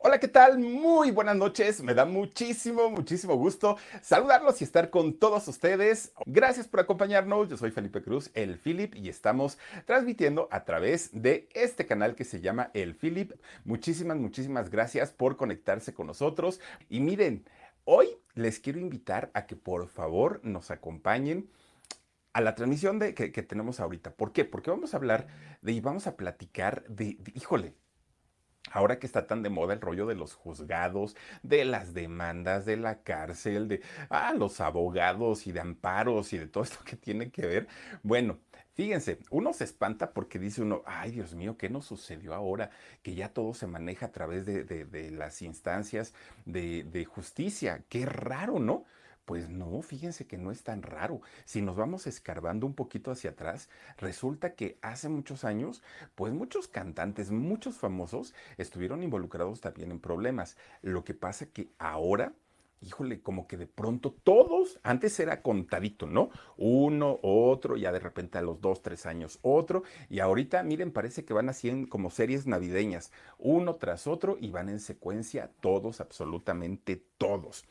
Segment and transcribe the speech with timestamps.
[0.00, 0.60] Hola, ¿qué tal?
[0.60, 1.82] Muy buenas noches.
[1.82, 6.12] Me da muchísimo, muchísimo gusto saludarlos y estar con todos ustedes.
[6.24, 7.48] Gracias por acompañarnos.
[7.48, 12.22] Yo soy Felipe Cruz, el Philip, y estamos transmitiendo a través de este canal que
[12.22, 13.32] se llama El Philip.
[13.64, 16.60] Muchísimas, muchísimas gracias por conectarse con nosotros.
[16.88, 17.44] Y miren,
[17.82, 21.50] hoy les quiero invitar a que por favor nos acompañen
[22.32, 24.12] a la transmisión de, que, tenemos ahorita.
[24.14, 24.44] ¿Por qué?
[24.44, 25.26] Porque vamos a hablar
[25.60, 27.74] de y vamos a platicar de híjole,
[28.70, 32.76] Ahora que está tan de moda el rollo de los juzgados, de las demandas, de
[32.76, 37.30] la cárcel, de ah, los abogados y de amparos y de todo esto que tiene
[37.30, 37.68] que ver,
[38.02, 38.38] bueno,
[38.78, 42.70] Fíjense, uno se espanta porque dice uno, ay Dios mío, ¿qué nos sucedió ahora?
[43.02, 46.14] Que ya todo se maneja a través de, las instancias
[46.44, 47.82] de, de, justicia.
[47.88, 48.84] Qué raro, ¿no?
[49.28, 51.20] Pues no, fíjense que no es tan raro.
[51.44, 55.82] Si nos vamos escarbando un poquito hacia atrás, resulta que hace muchos años,
[56.14, 60.56] pues muchos cantantes, muchos famosos estuvieron involucrados también en problemas.
[60.80, 62.32] Lo que pasa que ahora,
[62.80, 66.30] híjole, como que de pronto todos, antes era contadito, ¿no?
[66.56, 71.26] Uno, otro, ya de repente a los dos, tres años otro, y ahorita, miren, parece
[71.26, 77.04] que van así como series navideñas, uno tras otro, y van en secuencia todos, absolutamente
[77.18, 77.66] todos.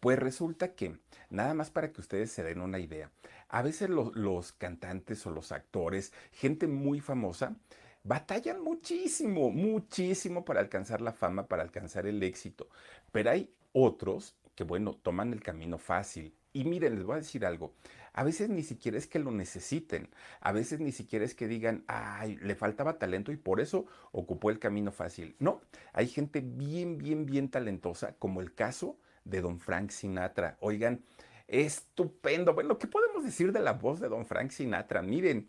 [0.00, 0.96] Pues resulta que,
[1.28, 3.10] nada más para que ustedes se den una idea,
[3.48, 7.56] a veces los cantantes o los actores, gente muy famosa,
[8.04, 12.68] batallan muchísimo, muchísimo para alcanzar la fama, para alcanzar el éxito.
[13.10, 16.34] Pero hay otros que, bueno, toman el camino fácil.
[16.52, 17.74] Y miren, les voy a decir algo.
[18.12, 20.08] A veces ni siquiera es que lo necesiten.
[20.40, 24.50] A veces ni siquiera es que digan, ay, le faltaba talento y por eso ocupó
[24.50, 25.36] el camino fácil.
[25.38, 25.60] No,
[25.92, 28.96] hay gente bien, bien, bien talentosa, como el caso
[29.28, 30.56] de don Frank Sinatra.
[30.60, 31.02] Oigan,
[31.46, 32.54] estupendo.
[32.54, 35.02] Bueno, ¿qué podemos decir de la voz de don Frank Sinatra?
[35.02, 35.48] Miren,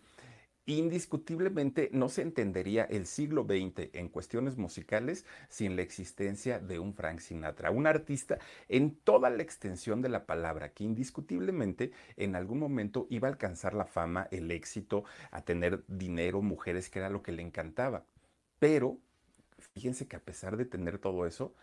[0.65, 6.93] indiscutiblemente no se entendería el siglo XX en cuestiones musicales sin la existencia de un
[6.93, 12.59] Frank Sinatra, un artista en toda la extensión de la palabra, que indiscutiblemente en algún
[12.59, 17.23] momento iba a alcanzar la fama, el éxito, a tener dinero, mujeres, que era lo
[17.23, 18.05] que le encantaba.
[18.59, 18.99] Pero
[19.73, 21.55] fíjense que a pesar de tener todo eso,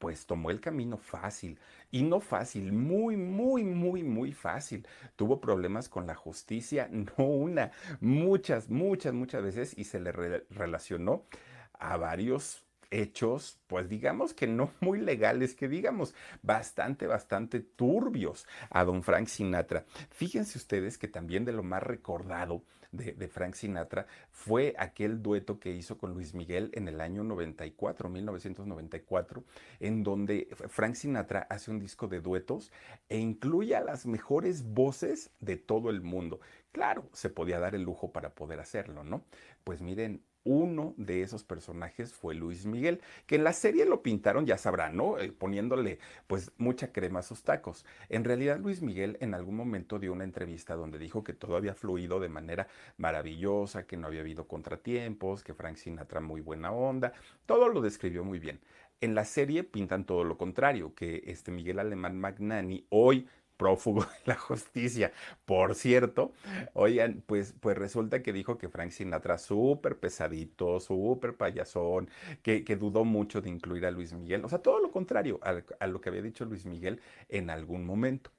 [0.00, 1.60] pues tomó el camino fácil.
[1.92, 4.86] Y no fácil, muy, muy, muy, muy fácil.
[5.14, 11.26] Tuvo problemas con la justicia, no una, muchas, muchas, muchas veces y se le relacionó
[11.74, 18.84] a varios hechos, pues digamos que no muy legales, que digamos bastante, bastante turbios a
[18.84, 19.84] don Frank Sinatra.
[20.10, 22.62] Fíjense ustedes que también de lo más recordado
[22.92, 28.08] de, Frank Sinatra fue aquel dueto que hizo con Luis Miguel en el año 94,
[28.08, 29.44] 1994,
[29.80, 32.72] en donde Frank Sinatra hace un disco de duetos
[33.08, 36.40] e incluye a las mejores voces de todo el mundo.
[36.72, 39.24] Claro, se podía dar el lujo para poder hacerlo, ¿no?
[39.64, 44.46] Pues miren, uno de esos personajes fue Luis Miguel, que en la serie lo pintaron,
[44.46, 45.18] ya sabrán, ¿no?
[45.18, 47.84] Eh, poniéndole pues mucha crema a sus tacos.
[48.08, 51.74] En realidad Luis Miguel en algún momento dio una entrevista donde dijo que todo había
[51.74, 57.12] fluido de manera maravillosa, que no había habido contratiempos, que Frank Sinatra muy buena onda,
[57.46, 58.60] todo lo describió muy bien.
[59.02, 63.26] En la serie pintan todo lo contrario, que este Miguel Alemán Magnani hoy
[63.60, 65.12] prófugo de la justicia.
[65.44, 66.32] Por cierto,
[66.72, 72.08] oigan, pues, pues resulta que dijo que Frank Sinatra súper pesadito, súper payasón,
[72.42, 74.44] que, que, dudó mucho de incluir a Luis Miguel.
[74.46, 78.30] O sea, todo lo contrario a, lo que había dicho Luis Miguel en algún momento.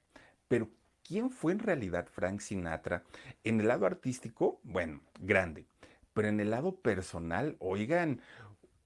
[0.48, 0.68] Pero,
[1.06, 3.04] ¿quién fue en realidad Frank Sinatra?
[3.44, 5.66] En el lado artístico, bueno, grande.
[6.14, 8.20] Pero en el lado personal, oigan,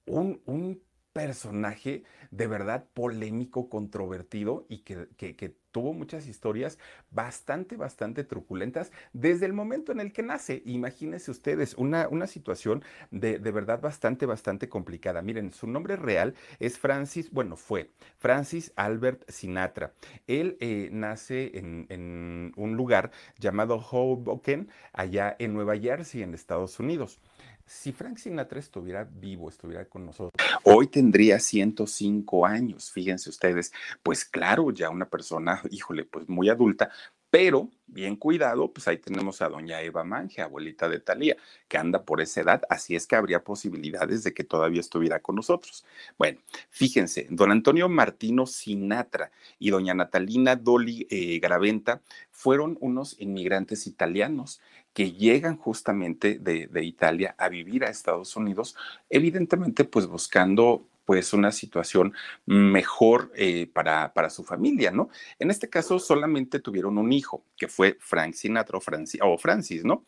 [0.05, 0.83] un, un
[1.13, 6.79] personaje de verdad polémico, controvertido y que tuvo muchas historias
[7.11, 10.63] bastante, bastante truculentas desde el momento en el que nace.
[10.65, 15.21] Imagínense ustedes, una, una situación de, de, verdad bastante, bastante complicada.
[15.21, 19.93] Miren, su nombre real es Francis, bueno, fue Francis Albert Sinatra.
[20.25, 26.79] Él eh, nace en, en un lugar llamado Hoboken, allá en Nueva Jersey, en Estados
[26.79, 27.19] Unidos
[27.67, 30.33] si Frank Sinatra estuviera vivo, estuviera con nosotros,
[30.63, 36.89] hoy tendría 105 años, fíjense ustedes, pues claro, ya una persona, híjole, pues muy adulta,
[37.29, 41.35] pero bien cuidado, pues ahí tenemos a doña Eva Manje, abuelita de Talía,
[41.67, 45.35] que anda por esa edad, así es que habría posibilidades de que todavía estuviera con
[45.35, 45.85] nosotros.
[46.17, 53.87] Bueno, fíjense, don Antonio Martino Sinatra y doña Natalina Dolly eh, Graventa fueron unos inmigrantes
[53.87, 54.61] italianos
[54.97, 58.75] que llegan justamente de, de Italia a vivir a Estados Unidos,
[59.11, 62.15] evidentemente pues buscando pues una situación
[62.47, 65.09] mejor eh, para, para, su familia, ¿no?
[65.37, 68.33] En este caso solamente tuvieron un hijo, que fue Frank
[68.81, 70.03] Francis, o Francis, ¿no?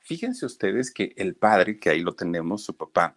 [0.00, 3.16] Fíjense ustedes que el padre, que ahí lo tenemos, su papá,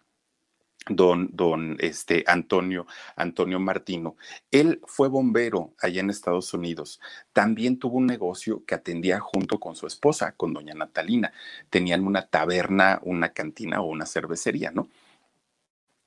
[0.88, 2.86] don, don este, Antonio,
[3.16, 4.16] Antonio Martino.
[4.50, 7.00] Él fue bombero allá en Estados Unidos.
[7.32, 11.32] También tuvo un negocio que atendía junto con su esposa, con doña Natalina.
[11.68, 14.88] Tenían una taberna, una cantina o una cervecería, ¿no?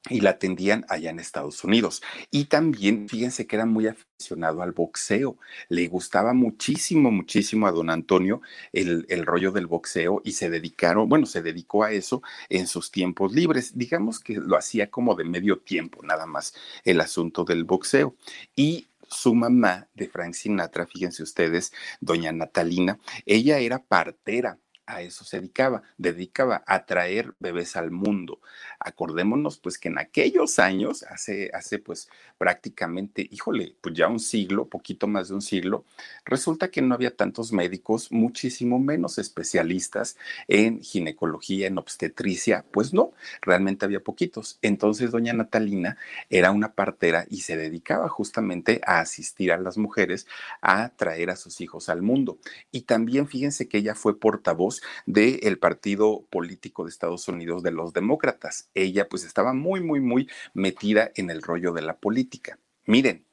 [0.09, 2.01] Y la atendían allá en Estados Unidos.
[2.29, 5.37] Y también, fíjense que era muy aficionado al boxeo.
[5.69, 8.41] Le gustaba muchísimo, muchísimo a don Antonio
[8.73, 12.91] el, el, rollo del boxeo y se dedicaron, bueno, se dedicó a eso en sus
[12.91, 13.77] tiempos libres.
[13.77, 16.53] Digamos que lo hacía como de medio tiempo, nada más,
[16.83, 18.15] el asunto del boxeo.
[18.55, 21.71] Y su mamá de Frank Sinatra, fíjense ustedes,
[22.01, 28.39] doña Natalina, ella era partera a eso se dedicaba, dedicaba a traer bebés al mundo.
[28.79, 34.67] Acordémonos pues que en aquellos años, hace, hace pues prácticamente, híjole, pues ya un siglo,
[34.67, 35.85] poquito más de un siglo,
[36.25, 43.13] resulta que no había tantos médicos, muchísimo menos especialistas en ginecología, en obstetricia, pues no,
[43.41, 44.59] realmente había poquitos.
[44.61, 45.97] Entonces doña Natalina
[46.29, 50.27] era una partera y se dedicaba justamente a asistir a las mujeres
[50.61, 52.37] a traer a sus hijos al mundo.
[52.71, 54.72] Y también fíjense que ella fue portavoz
[55.05, 58.69] del partido político de Estados Unidos de los demócratas.
[58.73, 62.57] Ella pues estaba muy, muy, muy metida en el rollo de la política.
[62.85, 63.25] Miren,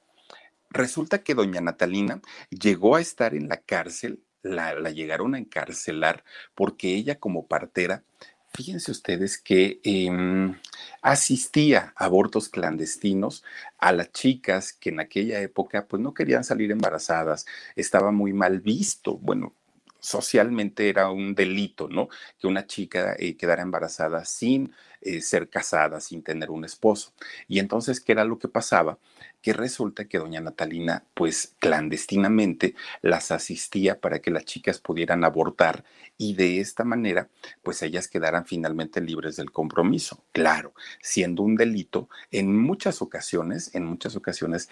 [0.70, 2.20] resulta que doña Natalina
[2.50, 8.04] llegó a estar en la cárcel, la, la llegaron a encarcelar porque ella como partera
[8.52, 10.54] fíjense ustedes que eh,
[11.02, 13.44] asistía a abortos clandestinos
[13.78, 17.46] a las chicas que en aquella época pues no querían salir embarazadas,
[17.76, 19.54] estaba muy mal visto, bueno,
[20.00, 22.08] socialmente era un delito, ¿no?
[22.38, 27.14] Que una chica eh, quedara embarazada sin eh, ser casada, sin tener un esposo.
[27.48, 28.98] Y entonces, ¿qué era lo que pasaba?
[29.40, 35.84] Que resulta que doña Natalina, pues clandestinamente las asistía para que las chicas pudieran abortar
[36.18, 37.30] y de esta manera,
[37.62, 40.22] pues ellas quedaran finalmente libres del compromiso.
[40.32, 44.68] Claro, siendo un delito, en muchas ocasiones, en muchas ocasiones,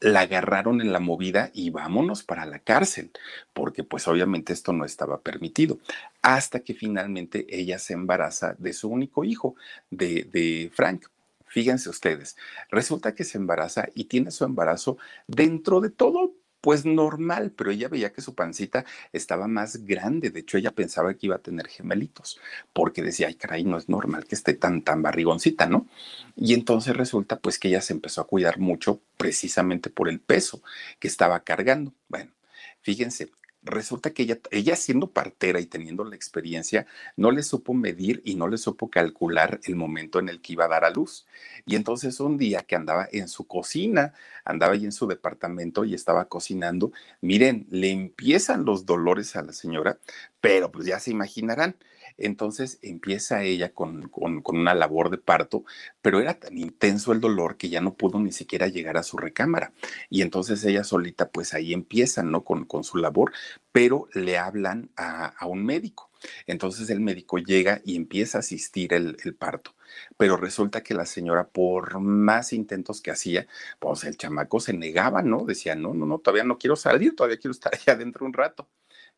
[0.00, 3.10] la agarraron en la movida y vámonos para la cárcel,
[3.52, 5.78] porque pues obviamente esto no estaba permitido,
[6.22, 9.54] hasta que finalmente ella se embaraza de su único hijo,
[9.90, 11.06] de, de Frank.
[11.46, 12.36] Fíjense ustedes,
[12.70, 17.88] resulta que se embaraza y tiene su embarazo dentro de todo pues normal, pero ella
[17.88, 20.30] veía que su pancita estaba más grande.
[20.30, 22.40] De hecho, ella pensaba que iba a tener gemelitos,
[22.72, 25.86] porque decía, ay, caray, no es normal que esté tan, tan barrigoncita, ¿no?
[26.36, 30.62] Y entonces resulta pues que ella se empezó a cuidar mucho precisamente por el peso
[30.98, 31.94] que estaba cargando.
[32.08, 32.32] Bueno,
[32.80, 33.30] fíjense,
[33.62, 36.86] resulta que ella, ella siendo partera y teniendo la experiencia,
[37.16, 40.64] no le supo medir y no le supo calcular el momento en el que iba
[40.66, 41.26] a dar a luz.
[41.66, 45.94] Y entonces un día que andaba en su cocina, andaba ahí en su departamento y
[45.94, 49.98] estaba cocinando, miren, le empiezan los dolores a la señora,
[50.40, 51.76] pero pues ya se imaginarán.
[52.18, 55.64] Entonces empieza ella con, con, una labor de parto,
[56.02, 59.16] pero era tan intenso el dolor que ya no pudo ni siquiera llegar a su
[59.16, 59.72] recámara.
[60.10, 62.44] Y entonces ella solita, pues ahí empieza, ¿no?
[62.44, 63.32] Con, con su labor,
[63.72, 66.10] pero le hablan a, a, un médico.
[66.46, 69.74] Entonces el médico llega y empieza a asistir el, el parto
[70.16, 73.46] pero resulta que la señora, por más intentos que hacía,
[73.78, 75.44] pues el chamaco se negaba, ¿no?
[75.44, 78.68] Decía, no, no, no, todavía no quiero salir, todavía quiero estar allá adentro un rato.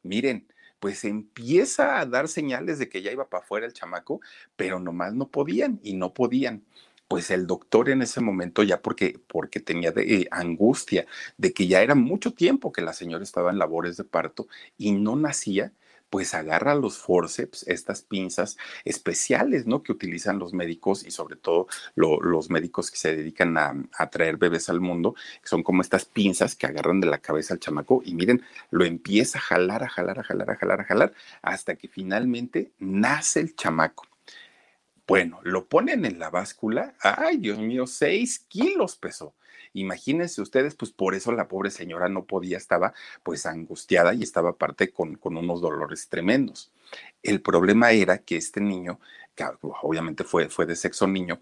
[0.03, 0.47] Miren,
[0.81, 4.21] pues empieza a dar señales de que ya iba para afuera el chamaco,
[4.57, 6.65] pero nomás no podían y no podían.
[7.09, 11.07] Pues el doctor en ese momento ya porque, porque tenía de, eh, angustia
[11.39, 14.93] de que ya era mucho tiempo que la señora estaba en labores de parto y
[14.93, 15.73] no nacía,
[16.11, 19.83] pues agarra los forceps, estas pinzas especiales, ¿no?
[19.83, 24.69] Que utilizan los médicos y sobre todo los médicos que se dedican a, traer bebés
[24.69, 25.15] al mundo,
[25.45, 29.39] son como estas pinzas que agarran de la cabeza al chamaco y miren, lo empieza
[29.39, 31.13] a jalar, a jalar, a jalar, a jalar, a jalar,
[31.43, 34.07] hasta que finalmente nace el chamaco.
[35.07, 36.95] Bueno, lo ponen en la báscula.
[37.01, 39.35] Ay, Dios mío, seis kilos pesó.
[39.73, 44.51] Imagínense ustedes, pues por eso la pobre señora no podía, estaba pues angustiada y estaba
[44.51, 46.73] aparte con, con unos dolores tremendos.
[47.23, 49.01] El problema era que este niño,
[49.35, 49.45] que
[49.83, 51.41] obviamente fue, fue de sexo niño,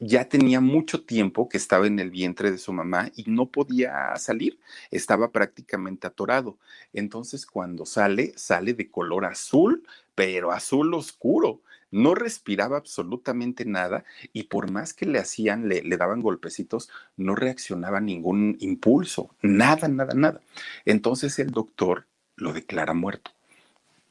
[0.00, 4.14] ya tenía mucho tiempo que estaba en el vientre de su mamá y no podía
[4.16, 4.60] salir,
[4.90, 6.58] estaba prácticamente atorado.
[6.92, 9.82] Entonces cuando sale, sale de color azul,
[10.14, 16.20] pero azul oscuro no respiraba absolutamente nada y por más que le hacían, le, daban
[16.20, 20.40] golpecitos, no reaccionaba ningún impulso, nada, nada, nada.
[20.84, 23.32] Entonces el doctor lo declara muerto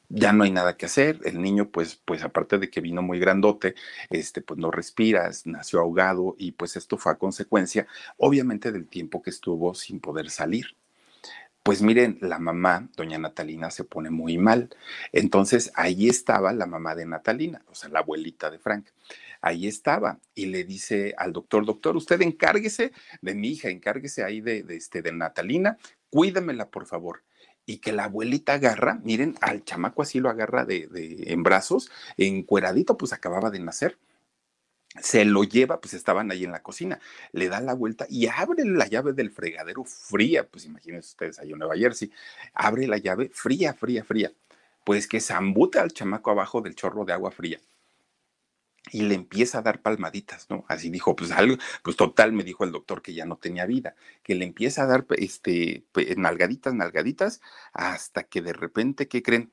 [0.08, 1.20] ya no hay nada que hacer.
[1.24, 3.74] El niño, pues, pues aparte de que vino muy grandote,
[4.10, 9.22] este, pues no respira, nació ahogado y pues esto fue a consecuencia, obviamente, del tiempo
[9.22, 10.76] que estuvo sin poder salir.
[11.68, 14.70] Pues miren, la mamá, doña Natalina, se pone muy mal.
[15.12, 18.86] Entonces ahí estaba la mamá de Natalina, o sea, la abuelita de Frank.
[19.42, 24.40] Ahí estaba y le dice al doctor, doctor, usted encárguese de mi hija, encárguese ahí
[24.40, 25.76] de, este, de Natalina,
[26.08, 27.22] cuídamela, por favor
[27.66, 31.90] y que la abuelita agarra, miren, al chamaco así lo agarra de, de, en brazos,
[32.16, 33.98] encueradito, pues acababa de nacer
[35.00, 37.00] se lo lleva, pues estaban ahí en la cocina,
[37.32, 41.52] le da la vuelta y abre la llave del fregadero fría, pues imagínense ustedes ahí
[41.52, 42.10] en Nueva Jersey,
[42.54, 44.32] abre la llave fría, fría, fría,
[44.84, 47.60] pues que zambuta al chamaco abajo del chorro de agua fría
[48.90, 50.64] y le empieza a dar palmaditas, ¿no?
[50.68, 53.94] Así dijo, pues algo, pues total, me dijo el doctor que ya no tenía vida,
[54.22, 55.84] que le empieza a dar, este,
[56.16, 57.40] nalgaditas, nalgaditas,
[57.72, 59.52] hasta que de repente, ¿qué creen?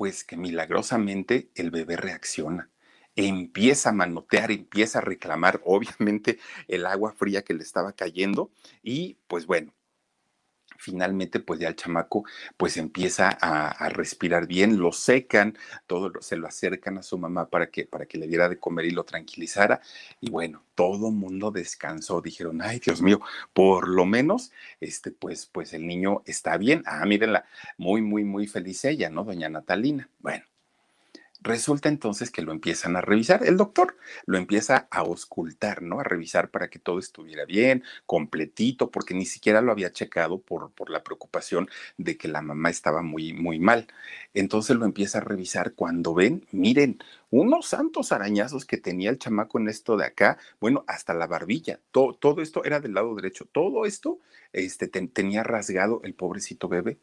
[0.00, 2.70] Pues que milagrosamente el bebé reacciona,
[3.16, 6.38] empieza a manotear, empieza a reclamar, obviamente,
[6.68, 8.50] el agua fría que le estaba cayendo
[8.82, 9.74] y pues bueno,
[10.80, 12.24] finalmente pues ya el chamaco
[12.56, 15.56] pues empieza a, respirar bien, lo secan,
[15.86, 18.86] todo se lo acercan a su mamá para que, para que le diera de comer
[18.86, 19.80] y lo tranquilizara.
[20.20, 23.20] Y bueno, todo mundo descansó, dijeron, ay Dios mío,
[23.52, 26.82] por lo menos, este pues, pues el niño está bien.
[26.86, 27.44] Ah, mírenla,
[27.76, 29.24] muy, muy, muy feliz ella, ¿no?
[29.24, 30.08] Doña Natalina.
[30.18, 30.44] Bueno,
[31.42, 33.46] Resulta entonces que lo empiezan a revisar.
[33.46, 35.98] El doctor lo empieza a auscultar, ¿no?
[36.00, 40.70] A revisar para que todo estuviera bien, completito, porque ni siquiera lo había checado por,
[40.72, 43.86] por la preocupación de que la mamá estaba muy, muy mal.
[44.34, 46.98] Entonces lo empieza a revisar cuando ven, miren,
[47.30, 51.80] unos santos arañazos que tenía el chamaco en esto de acá, bueno, hasta la barbilla,
[51.90, 54.18] todo, todo esto era del lado derecho, todo esto
[54.52, 56.98] este, tenía rasgado el pobrecito bebé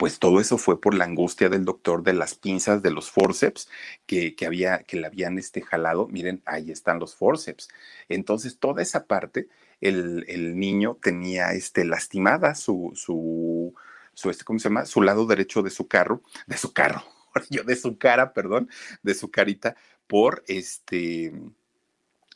[0.00, 3.68] pues todo eso fue por la angustia del doctor de las pinzas de los forceps
[4.06, 6.08] que, había, que le habían este, jalado.
[6.08, 7.68] Miren, ahí están los forceps.
[8.08, 9.48] Entonces, toda esa parte,
[9.82, 13.74] el, niño tenía este, lastimada su, su,
[14.14, 14.86] su, este, ¿cómo se llama?
[14.86, 17.04] Su lado derecho de su carro, de su carro,
[17.50, 18.70] yo de su cara, perdón,
[19.02, 19.76] de su carita,
[20.06, 21.30] por este,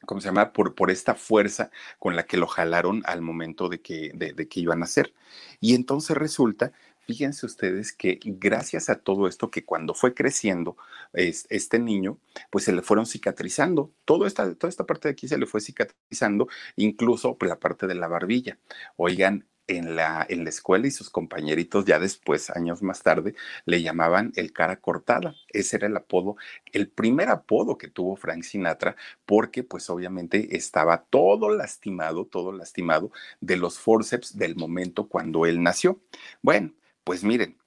[0.04, 0.52] ¿cómo se llama?
[0.52, 4.49] Por, por esta fuerza con la que lo jalaron al momento de que, de, de
[4.49, 5.14] que iban a hacer.
[5.61, 6.73] Y entonces resulta
[7.06, 10.76] fíjense ustedes que gracias a todo esto que cuando fue creciendo
[11.12, 12.18] este niño,
[12.50, 13.92] pues se le fueron cicatrizando.
[14.04, 17.94] Todo esta, toda esta parte de aquí se le fue cicatrizando, incluso la parte de
[17.94, 18.58] la barbilla.
[18.96, 23.34] Oigan, en la, en la escuela y sus compañeritos ya después, años más tarde,
[23.64, 25.34] le llamaban el cara cortada.
[25.49, 26.37] Ese era el apodo,
[26.73, 28.96] el primer apodo que tuvo Frank Sinatra,
[29.26, 35.62] porque pues obviamente estaba todo lastimado, todo lastimado de los forceps del momento cuando él
[35.62, 36.00] nació.
[36.42, 36.73] Bueno,
[37.04, 37.58] pues miren,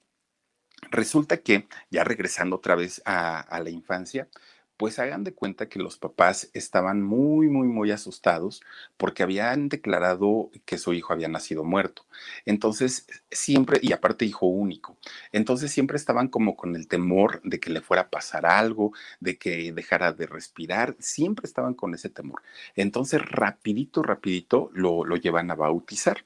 [0.90, 4.28] resulta que, ya regresando otra vez a, la infancia,
[4.76, 8.62] pues hagan de cuenta que los papás estaban muy, muy, muy asustados
[8.96, 12.06] porque habían declarado que su hijo había nacido muerto.
[12.46, 14.96] Entonces, siempre, y aparte hijo único,
[15.32, 19.36] entonces siempre estaban como con el temor de que le fuera a pasar algo, de
[19.36, 22.42] que dejara de respirar, siempre estaban con ese temor.
[22.76, 26.24] Entonces, rapidito, rapidito lo, lo llevan a bautizar.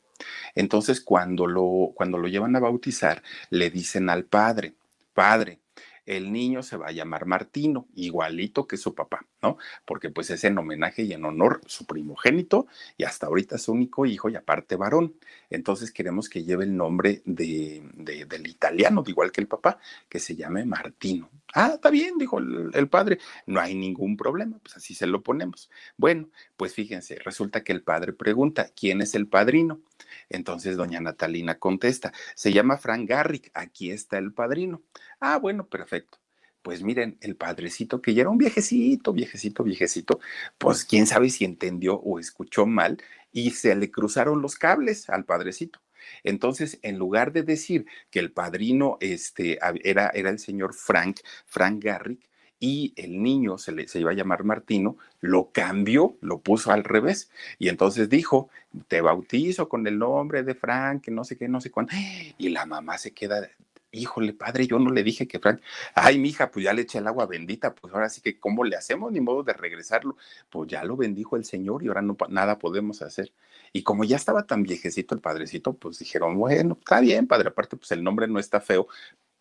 [0.55, 4.75] Entonces, cuando lo, cuando lo llevan a bautizar, le dicen al padre,
[5.15, 5.61] padre,
[6.07, 9.57] el niño se va a llamar Martino, igualito que su papá, ¿no?
[9.85, 14.05] Porque pues es en homenaje y en honor su primogénito y hasta ahorita su único
[14.07, 15.15] hijo y aparte varón.
[15.49, 20.35] Entonces queremos que lleve el nombre de, del italiano, igual que el papá, que se
[20.35, 21.31] llame Martino.
[21.55, 25.71] Ah, está bien, dijo el, padre, no hay ningún problema, pues así se lo ponemos.
[25.99, 29.83] Bueno, pues fíjense, resulta que el padre pregunta, ¿quién es el padrino?
[30.31, 34.83] Entonces doña Natalina contesta, se llama Frank Garrick, aquí está el padrino.
[35.21, 36.19] Ah, bueno, perfecto.
[36.63, 40.21] Pues miren, el padrecito que ya era un viejecito, viejecito, viejecito,
[40.59, 42.99] pues quién sabe si entendió o escuchó mal
[43.33, 45.81] y se le cruzaron los cables al padrecito.
[46.25, 51.83] Entonces, en lugar de decir que el padrino este, era, era el señor Frank, Frank
[51.83, 52.21] Garrick,
[52.63, 56.85] y el niño se, le, se iba a llamar Martino, lo cambió, lo puso al
[56.85, 57.29] revés.
[57.59, 58.51] Y entonces dijo,
[58.87, 61.93] te bautizo con el nombre de Frank, no sé qué, no sé cuándo.
[62.39, 63.51] Y la mamá se queda,
[63.93, 65.61] híjole, padre, yo no le dije que Frank,
[65.95, 68.77] ay, mija, pues ya le eché el agua bendita, pues ahora sí que, ¿cómo le
[68.77, 69.13] hacemos?
[69.13, 70.17] Ni modo de regresarlo.
[70.51, 73.33] Pues ya lo bendijo el Señor y ahora no, nada podemos hacer.
[73.73, 77.77] Y como ya estaba tan viejecito el padrecito, pues dijeron, bueno, está bien, padre, aparte,
[77.77, 78.89] pues el nombre no está feo,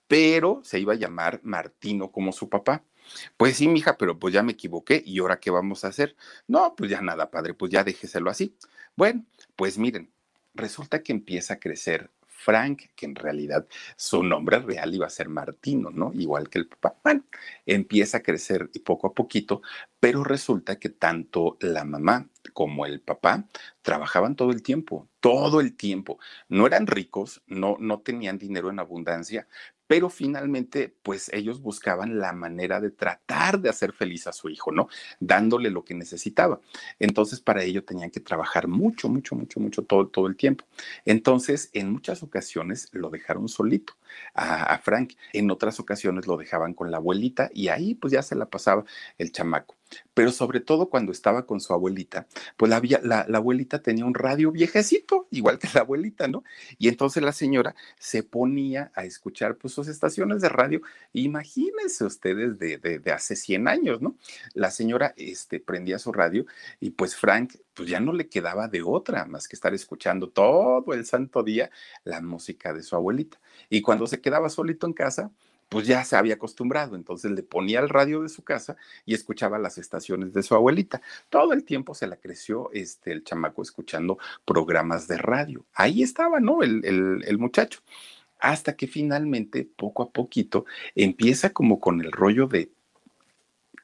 [0.07, 2.83] pero se iba a llamar Martino como su papá.
[3.37, 6.15] Pues sí, mija, pero pues ya me equivoqué y ahora qué vamos a hacer?
[6.47, 8.55] No, pues ya nada, padre, pues ya déjeselo así.
[8.95, 10.11] Bueno, pues miren,
[10.53, 12.11] resulta que empieza a crecer
[12.43, 16.11] Frank, que en realidad su nombre real iba a ser Martino, ¿no?
[16.13, 16.95] Igual que el papá.
[17.03, 17.23] Bueno,
[17.65, 19.61] empieza a crecer poco a poquito,
[19.99, 23.47] pero resulta que tanto la mamá como el papá
[23.81, 26.19] trabajaban todo el tiempo, todo el tiempo.
[26.49, 29.47] No eran ricos, no, no tenían dinero en abundancia,
[29.91, 34.71] pero finalmente, pues ellos buscaban la manera de tratar de hacer feliz a su hijo,
[34.71, 34.87] ¿no?
[35.19, 36.61] Dándole lo que necesitaba.
[36.97, 40.63] Entonces, para ello tenían que trabajar mucho, mucho, mucho, mucho, todo, todo el tiempo.
[41.03, 43.95] Entonces, en muchas ocasiones lo dejaron solito
[44.33, 48.35] a, Frank, en otras ocasiones lo dejaban con la abuelita y ahí pues ya se
[48.35, 48.85] la pasaba
[49.17, 49.75] el chamaco
[50.13, 52.27] pero sobre todo cuando estaba con su abuelita,
[52.57, 56.43] pues la, la, abuelita tenía un radio viejecito, igual que la abuelita, ¿no?
[56.77, 60.81] Y entonces la señora se ponía a escuchar pues sus estaciones de radio,
[61.13, 64.15] imagínense ustedes de, de, de hace 100 años, ¿no?
[64.53, 66.45] La señora este, prendía su radio
[66.79, 70.93] y pues Frank pues ya no le quedaba de otra más que estar escuchando todo
[70.93, 71.71] el santo día
[72.03, 73.39] la música de su abuelita.
[73.69, 75.31] Y cuando se quedaba solito en casa,
[75.71, 79.57] pues ya se había acostumbrado, entonces le ponía el radio de su casa y escuchaba
[79.57, 81.01] las estaciones de su abuelita.
[81.29, 85.65] Todo el tiempo se la creció este, el chamaco escuchando programas de radio.
[85.73, 86.61] Ahí estaba, ¿no?
[86.61, 87.79] El, el, el muchacho.
[88.37, 92.69] Hasta que finalmente, poco a poquito, empieza como con el rollo de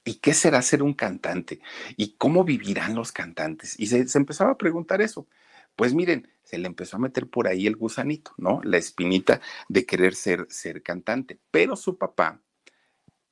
[0.08, 1.60] ¿Y qué será ser un cantante?
[1.98, 3.78] ¿Y cómo vivirán los cantantes?
[3.78, 5.28] Y se, se, empezaba a preguntar eso.
[5.76, 8.62] Pues miren, se le empezó a meter por ahí el gusanito, ¿no?
[8.64, 11.40] La espinita de querer ser, ser cantante.
[11.52, 12.42] Pero su papá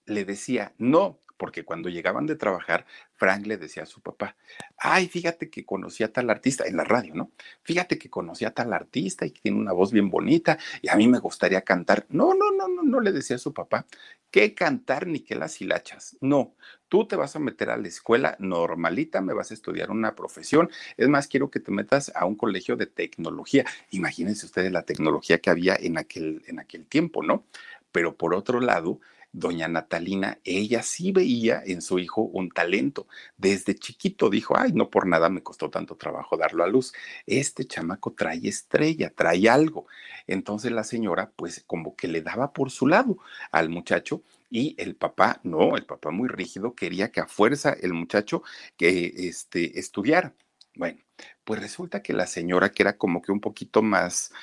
[0.05, 4.36] le decía, no, porque cuando llegaban de trabajar, Frank le decía a su papá,
[4.78, 7.32] ay, fíjate que conocí a tal artista, en la radio, ¿no?
[7.63, 10.95] Fíjate que conocí a tal artista y que tiene una voz bien bonita y a
[10.95, 12.06] mí me gustaría cantar.
[12.10, 13.86] No, no, no, no, no le decía a su papá,
[14.32, 16.17] ¿qué cantar ni qué las hilachas?
[16.21, 16.56] No,
[16.88, 20.69] tú te vas a meter a la escuela normalita, me vas a estudiar una profesión.
[20.98, 23.65] Es más, quiero que te metas a un colegio de tecnología.
[23.91, 27.45] Imagínense ustedes la tecnología que había en aquel, en aquel tiempo, ¿no?
[27.91, 29.00] Pero por otro lado,
[29.36, 33.08] doña Natalina, ella sí veía en su hijo un talento.
[33.38, 36.93] Desde chiquito dijo, ay, no por nada me costó tanto trabajo darlo a luz.
[37.26, 39.88] Este chamaco trae estrella, trae algo.
[40.26, 43.17] Entonces la señora, pues como que le daba por su lado
[43.52, 47.93] al muchacho y el papá, no, el papá muy rígido, quería que a fuerza el
[47.93, 48.41] muchacho
[48.78, 50.34] que este, estudiara.
[50.76, 51.00] Bueno,
[51.45, 54.34] pues resulta que la señora, que era como que un poquito más,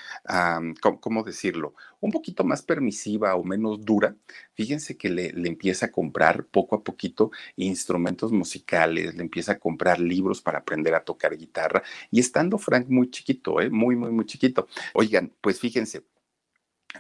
[0.81, 1.75] ¿cómo, decirlo?
[2.01, 4.17] Un poquito más permisiva o menos dura,
[4.55, 9.59] fíjense que le, le, empieza a comprar poco a poquito instrumentos musicales, le empieza a
[9.59, 13.69] comprar libros para aprender a tocar guitarra, y estando Frank muy chiquito, ¿eh?
[13.69, 14.69] muy, muy, muy chiquito.
[14.95, 16.05] Oigan, pues fíjense,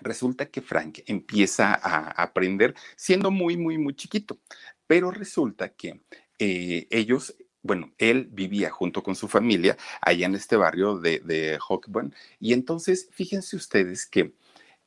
[0.01, 4.41] resulta que Frank empieza a aprender siendo muy, muy, muy chiquito,
[4.87, 6.01] pero resulta que
[6.39, 12.15] eh, ellos bueno, él vivía junto con su familia allá en este barrio de, Hawkburn.
[12.41, 14.35] Y entonces, fíjense ustedes que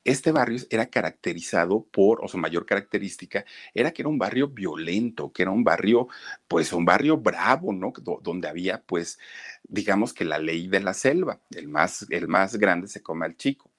[0.03, 5.31] este barrio era caracterizado por, o su mayor característica, era que era un barrio violento,
[5.31, 6.09] que era un barrio,
[6.47, 7.91] pues un barrio bravo, ¿no?
[8.21, 9.17] donde había, pues,
[9.63, 13.35] digamos que la ley de la selva, el más, el más grande se come al
[13.35, 13.71] chico.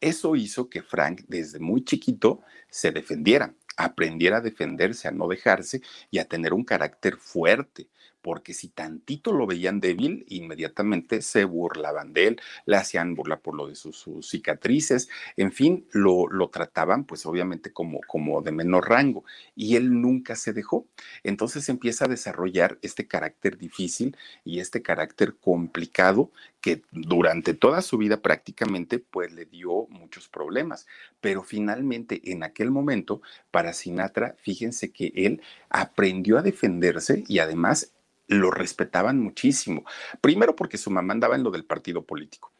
[0.00, 5.82] Eso hizo que Frank desde muy chiquito se defendiera, aprendiera a defenderse, a no dejarse
[6.10, 7.88] y a tener un carácter fuerte
[8.22, 13.54] porque si tantito lo veían débil, inmediatamente se burlaban de él, le hacían burla por
[13.54, 18.88] lo de sus, cicatrices, en fin, lo, lo trataban pues obviamente como, como de menor
[18.88, 20.86] rango y él nunca se dejó.
[21.22, 26.30] Entonces empieza a desarrollar este carácter difícil y este carácter complicado
[26.60, 30.86] que durante toda su vida prácticamente pues le dio muchos problemas,
[31.20, 37.92] pero finalmente en aquel momento para Sinatra, fíjense que él aprendió a defenderse y además
[38.30, 39.84] lo respetaban muchísimo.
[40.20, 42.52] Primero porque su mamá andaba en lo del partido político.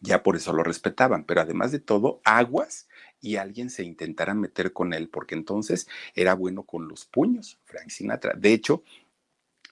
[0.00, 2.88] Ya por eso lo respetaban, pero además de todo, aguas
[3.20, 7.88] y alguien se intentara meter con él, porque entonces era bueno con los puños, Frank
[7.88, 8.34] Sinatra.
[8.34, 8.84] De hecho,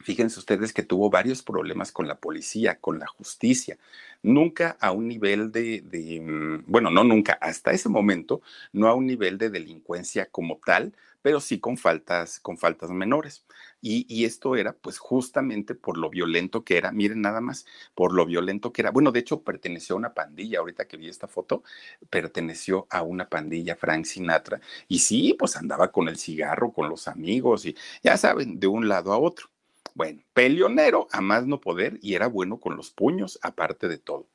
[0.03, 3.79] Fíjense ustedes que tuvo varios problemas con la policía, con la justicia.
[4.23, 8.95] Nunca a un nivel de, de, mm, bueno, no nunca, hasta ese momento, no a
[8.95, 10.95] un nivel de delincuencia como tal,
[11.25, 13.47] pero sí con faltas, con faltas menores.
[13.81, 18.13] Y, y, esto era pues justamente por lo violento que era, miren nada más, por
[18.13, 18.91] lo violento que era.
[18.91, 21.63] Bueno, de hecho perteneció a una pandilla, ahorita que vi esta foto,
[22.11, 27.09] perteneció a una pandilla, Frank Sinatra, y sí, pues andaba con el cigarro, con los
[27.09, 29.49] amigos, y ya saben, de un lado a otro.
[29.95, 34.29] Bueno, peleonero a más no poder y era bueno con los puños, aparte de todo.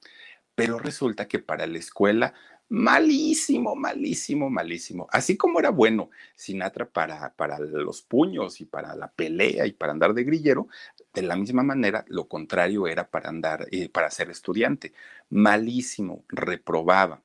[0.56, 2.34] Pero resulta que para la escuela,
[2.69, 5.08] malísimo, malísimo, malísimo.
[5.12, 9.91] Así como era bueno Sinatra para, para los puños y para la pelea y para
[9.91, 10.67] andar de grillero,
[11.13, 14.93] de la misma manera, lo contrario era para andar, eh, para ser estudiante.
[15.29, 17.21] Malísimo, reprobaba.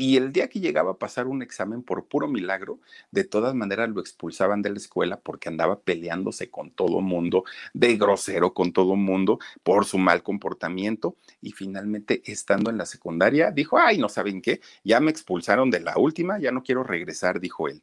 [0.00, 3.90] Y el día que llegaba a pasar un examen por puro milagro, de todas maneras
[3.90, 8.96] lo expulsaban de la escuela porque andaba peleándose con todo mundo, de grosero con todo
[8.96, 11.16] mundo, por su mal comportamiento.
[11.42, 15.80] Y finalmente, estando en la secundaria, dijo, ay, no saben qué, ya me expulsaron de
[15.80, 17.82] la última, ya no quiero regresar, dijo él.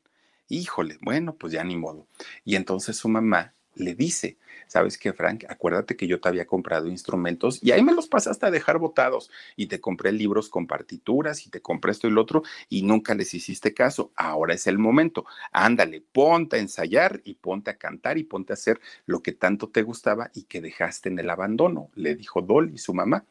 [0.50, 2.08] Híjole, bueno, pues ya ni modo.
[2.44, 5.46] Y entonces su mamá le dice, ¿sabes qué, Frank?
[5.50, 9.32] Acuérdate que yo te había comprado instrumentos y ahí me los pasaste a dejar botados
[9.56, 13.16] y te compré libros con partituras y te compré esto y lo otro y nunca
[13.16, 14.12] les hiciste caso.
[14.16, 15.26] Ahora es el momento.
[15.52, 19.70] Ándale, ponte a ensayar y ponte a cantar y ponte a hacer lo que tanto
[19.70, 23.26] te gustaba y que dejaste en el abandono, le dijo Dolly, su mamá.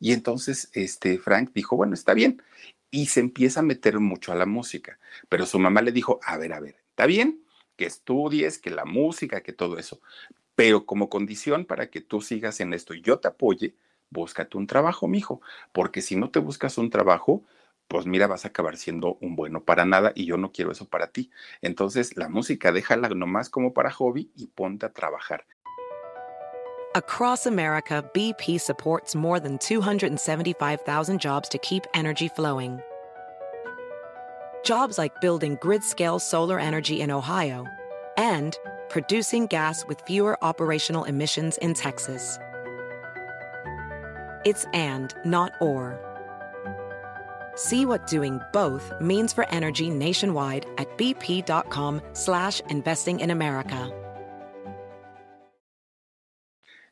[0.00, 2.42] Y entonces este Frank dijo, bueno, está bien.
[2.90, 4.98] Y se empieza a meter mucho a la música.
[5.28, 7.42] Pero su mamá le dijo, a ver, a ver, ¿está bien?
[7.78, 10.00] que estudies, que la música, que todo eso.
[10.58, 13.76] Pero como condición para que tú sigas en esto y yo te apoye,
[14.10, 15.40] búscate un trabajo, mijo,
[15.70, 17.44] porque si no te buscas un trabajo,
[17.86, 20.88] pues mira, vas a acabar siendo un bueno para nada y yo no quiero eso
[20.88, 21.30] para ti.
[21.62, 25.46] Entonces, la música déjala nomás como para hobby y ponte a trabajar.
[26.96, 32.80] Across America, BP supports more than 275,000 jobs to keep energy flowing.
[34.64, 37.64] Jobs like building grid-scale solar energy in Ohio
[38.18, 38.58] and
[38.90, 42.38] producing gas with fewer operational emissions in Texas.
[44.44, 45.98] It's and, not or.
[47.54, 53.90] See what doing both means for energy nationwide at bp.com slash investing in America.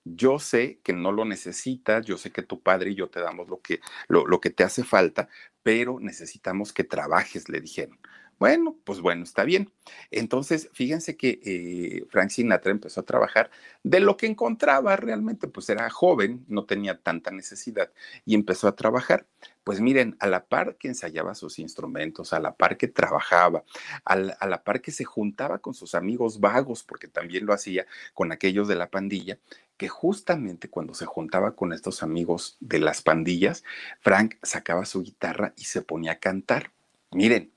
[0.09, 3.49] Yo sé que no lo necesitas, yo sé que tu padre y yo te damos
[3.49, 5.29] lo que, lo, lo que te hace falta,
[5.65, 7.99] pero necesitamos que trabajes, le dijeron.
[8.39, 9.73] Bueno, pues bueno, está bien.
[10.11, 13.51] Entonces, fíjense que eh, Frank Sinatra empezó a trabajar
[13.83, 17.91] de lo que encontraba realmente, pues era joven, no tenía tanta necesidad
[18.27, 19.27] y empezó a trabajar.
[19.65, 23.65] Pues miren, a la par que ensayaba sus instrumentos, a la par que trabajaba,
[24.05, 27.55] a la, a la par que se juntaba con sus amigos vagos, porque también lo
[27.55, 29.39] hacía con aquellos de la pandilla,
[29.79, 33.65] que justamente cuando se juntaba con estos amigos de las pandillas,
[34.01, 36.73] Frank sacaba su guitarra y se ponía a cantar.
[37.13, 37.53] Miren,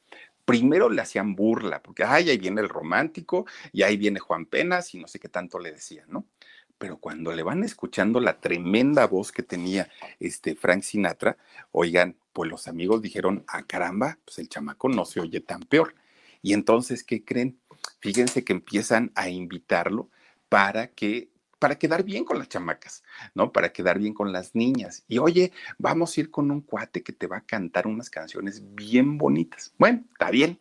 [0.49, 4.95] primero le hacían burla, porque ay, ahí viene el romántico y ahí viene Juan Penas
[4.95, 6.25] y no sé qué tanto le decían, ¿no?
[6.79, 11.38] Pero cuando le van escuchando la tremenda voz que tenía este Frank Sinatra,
[11.71, 15.93] oigan, pues los amigos dijeron, ah, caramba, pues el chamaco no se oye tan peor.
[16.41, 17.59] Y entonces, ¿qué creen?
[17.99, 20.09] Fíjense que empiezan a invitarlo
[20.47, 23.03] para que para quedar bien con las chamacas,
[23.35, 23.51] ¿no?
[23.51, 25.03] Para quedar bien con las niñas.
[25.07, 28.63] Y oye, vamos a ir con un cuate que te va a cantar unas canciones
[28.73, 29.73] bien bonitas.
[29.77, 30.59] Bueno, está bien.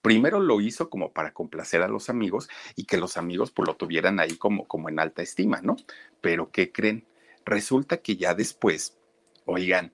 [0.00, 3.76] Primero lo hizo como para complacer a los amigos y que los amigos pues lo
[3.76, 5.76] tuvieran ahí como, como en alta estima, ¿no?
[6.20, 7.06] Pero ¿qué creen?
[7.44, 8.96] Resulta que ya después,
[9.44, 9.92] oigan,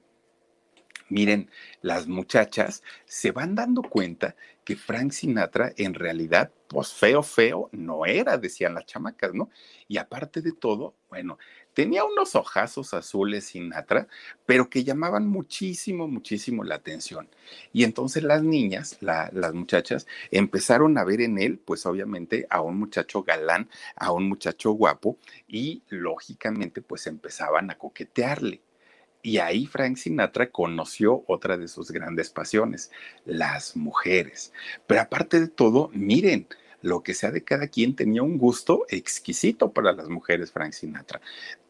[1.08, 7.68] miren, las muchachas se van dando cuenta que Frank Sinatra en realidad, pues feo, feo,
[7.72, 9.50] no era, decían las chamacas, ¿no?
[9.86, 11.38] Y aparte de todo, bueno,
[11.74, 14.08] tenía unos ojazos azules Sinatra,
[14.46, 17.28] pero que llamaban muchísimo, muchísimo la atención.
[17.72, 22.78] Y entonces las niñas, las muchachas, empezaron a ver en él, pues obviamente, a un
[22.78, 28.62] muchacho galán, a un muchacho guapo, y lógicamente, pues empezaban a coquetearle.
[29.24, 32.90] Y ahí Frank Sinatra conoció otra de sus grandes pasiones,
[33.24, 34.52] las mujeres.
[34.86, 36.46] Pero aparte de todo, miren,
[36.82, 41.22] lo que sea de cada quien tenía un gusto exquisito para las mujeres, Frank Sinatra.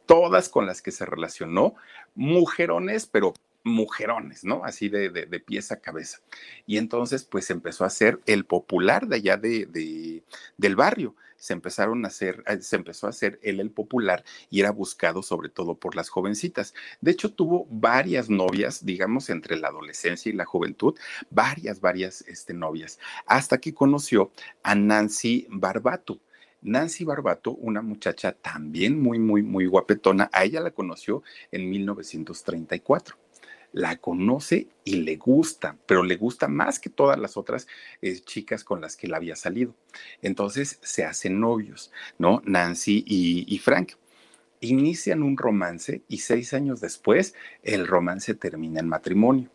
[0.05, 1.77] Todas con las que se relacionó,
[2.17, 4.65] mujerones, pero mujerones, ¿no?
[4.65, 6.19] Así de, de, pies a cabeza.
[6.67, 10.25] Y entonces, pues empezó a ser el popular de allá de,
[10.57, 14.61] del barrio se empezaron a hacer, eh, se empezó a hacer él el popular y
[14.61, 16.73] era buscado sobre todo por las jovencitas.
[17.03, 20.95] De hecho, tuvo varias novias, digamos, entre la adolescencia y la juventud,
[21.29, 26.19] varias, varias este, novias, hasta que conoció a Nancy Barbato.
[26.63, 33.24] Nancy Barbato, una muchacha también muy, muy, muy guapetona, a ella la conoció en 1934
[33.75, 37.67] la conoce y le gusta, pero le gusta más que todas las otras
[38.01, 39.75] eh, chicas con las que él había salido.
[40.23, 42.41] Entonces se hacen novios, ¿no?
[42.47, 43.93] Nancy y, y Frank.
[44.61, 49.51] Inician un romance y seis años después el romance termina en matrimonio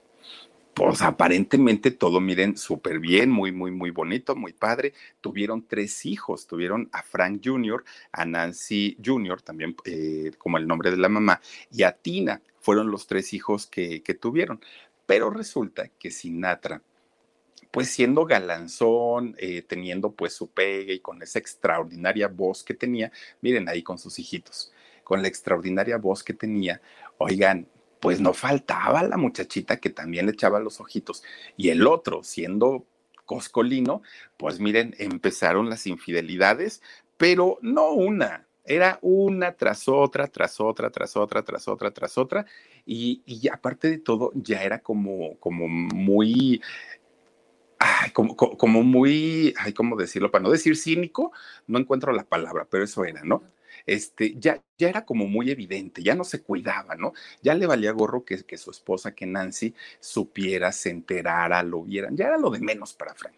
[0.88, 4.94] pues aparentemente todo, miren, súper bien, muy, muy, muy bonito, muy padre.
[5.20, 10.90] Tuvieron tres hijos, tuvieron a Frank Jr., a Nancy Jr., también eh, como el nombre
[10.90, 14.62] de la mamá, y a Tina, fueron los tres hijos que, que tuvieron.
[15.06, 16.82] Pero resulta que Sinatra,
[17.72, 23.12] pues siendo galanzón, eh, teniendo pues su pegue y con esa extraordinaria voz que tenía,
[23.42, 24.72] miren ahí con sus hijitos,
[25.04, 26.82] con la extraordinaria voz que tenía,
[27.18, 27.68] oigan,
[28.00, 31.24] pues no faltaba la muchachita que también le echaba los ojitos.
[31.58, 32.86] Y el otro, siendo
[33.26, 34.02] coscolino,
[34.38, 36.82] pues miren, empezaron las infidelidades,
[37.18, 42.46] pero no una, era una tras otra, tras otra, tras otra, tras otra, tras otra.
[42.86, 46.62] Y, aparte de todo, ya era como, como muy
[48.14, 50.32] como, como, muy, ay, ¿cómo decirlo?
[50.32, 51.32] Para no decir cínico,
[51.66, 53.44] no encuentro la palabra, pero eso era, ¿no?
[53.86, 57.14] Este, ya, ya era como muy evidente, ya no se cuidaba, ¿no?
[57.42, 62.16] Ya le valía gorro que, que su esposa, que Nancy, supiera, se enterara, lo vieran,
[62.16, 63.36] ya era lo de menos para Frank.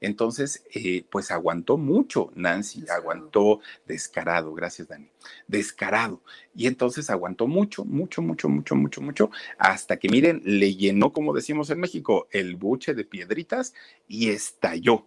[0.00, 5.08] Entonces, eh, pues aguantó mucho Nancy, aguantó descarado, gracias Dani,
[5.46, 6.22] descarado.
[6.54, 11.32] Y entonces aguantó mucho, mucho, mucho, mucho, mucho, mucho, hasta que miren, le llenó, como
[11.32, 13.74] decimos en México, el buche de piedritas
[14.08, 15.06] y estalló.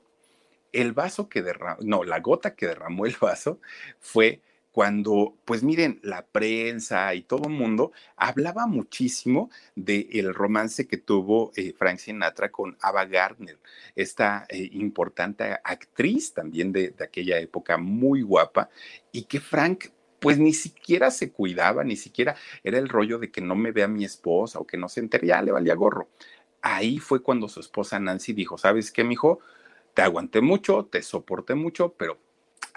[0.74, 3.60] El vaso que derramó, no, la gota que derramó el vaso
[4.00, 4.42] fue
[4.78, 11.52] cuando, pues miren, la prensa y todo el mundo hablaba muchísimo del romance que tuvo
[11.56, 13.58] eh, Frank Sinatra con Ava Gardner,
[13.96, 18.70] esta eh, importante actriz también de, aquella época, muy guapa,
[19.12, 19.86] y que Frank
[20.20, 23.88] pues ni siquiera se cuidaba, ni siquiera era el rollo de que no me vea
[23.88, 26.08] mi esposa o que no se entere, ya le valía gorro.
[26.62, 29.40] Ahí fue cuando su esposa Nancy dijo, ¿sabes qué, mijo?
[29.96, 32.27] Te aguanté mucho, te soporté mucho, pero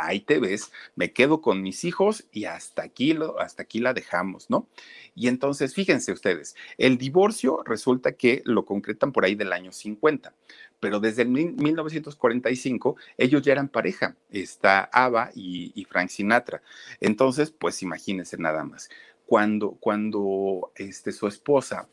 [0.07, 3.95] ahí te ves, me quedo con mis hijos y hasta aquí, lo, hasta aquí la
[3.95, 4.69] dejamos, ¿no?
[5.15, 10.35] Y entonces, fíjense ustedes, el divorcio resulta que lo concretan por ahí del año 50,
[10.81, 16.63] pero desde el 1945 ellos ya eran pareja, está Ava y, Frank Sinatra.
[17.01, 18.89] Entonces, pues imagínense nada más.
[19.27, 21.89] Cuando, cuando este, su esposa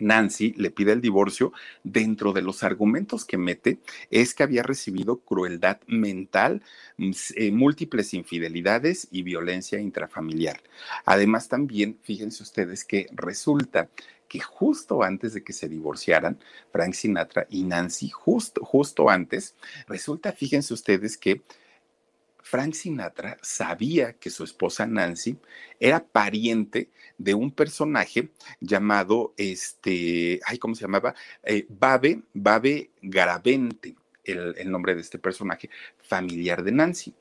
[0.00, 1.52] Nancy le pide el divorcio,
[1.84, 3.78] dentro de los argumentos que mete
[4.10, 6.62] es que había recibido crueldad mental,
[6.96, 10.62] mm, eh, múltiples infidelidades y violencia intrafamiliar.
[11.04, 13.88] Además también, fíjense ustedes que resulta
[14.28, 16.38] que justo antes de que se divorciaran,
[16.70, 19.56] Frank Sinatra y Nancy, justo, justo antes,
[19.88, 21.42] resulta, fíjense ustedes que
[22.50, 25.38] Frank Sinatra sabía que su esposa Nancy
[25.78, 31.14] era pariente de un personaje llamado, este, ay, ¿cómo se llamaba?
[31.44, 35.70] Eh, Babe, Babe Garavente, el, nombre de este personaje,
[36.02, 37.14] familiar de Nancy.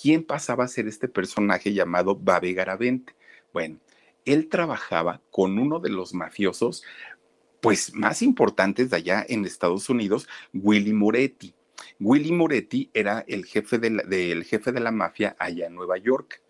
[0.00, 3.12] ¿Quién pasaba a ser este personaje llamado Babe Garavente?
[3.52, 3.80] Bueno,
[4.24, 6.84] él trabajaba con uno de los mafiosos,
[7.60, 11.56] pues más importantes de allá en Estados Unidos, Willy Moretti.
[11.98, 15.96] Willy Moretti era el jefe de la, del jefe de la mafia allá en Nueva
[15.98, 16.42] York.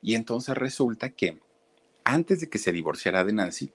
[0.00, 1.38] Y entonces resulta que
[2.04, 3.72] antes de que se divorciara de Nancy,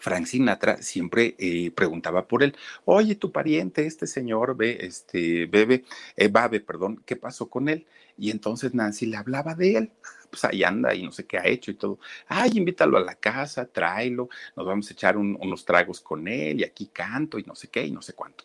[0.00, 2.56] Frank Sinatra siempre eh, preguntaba por él.
[2.84, 5.84] Oye, tu pariente, este señor, ve, este, bebe,
[6.16, 7.86] eh, Babe, perdón, ¿qué pasó con él?
[8.16, 9.92] Y entonces Nancy le hablaba de él.
[10.30, 11.98] Pues ahí anda y no sé qué ha hecho y todo.
[12.26, 16.64] Ay, invítalo a la casa, tráelo, nos vamos a echar unos tragos con él y
[16.64, 18.44] aquí canto y no sé qué y no sé cuánto.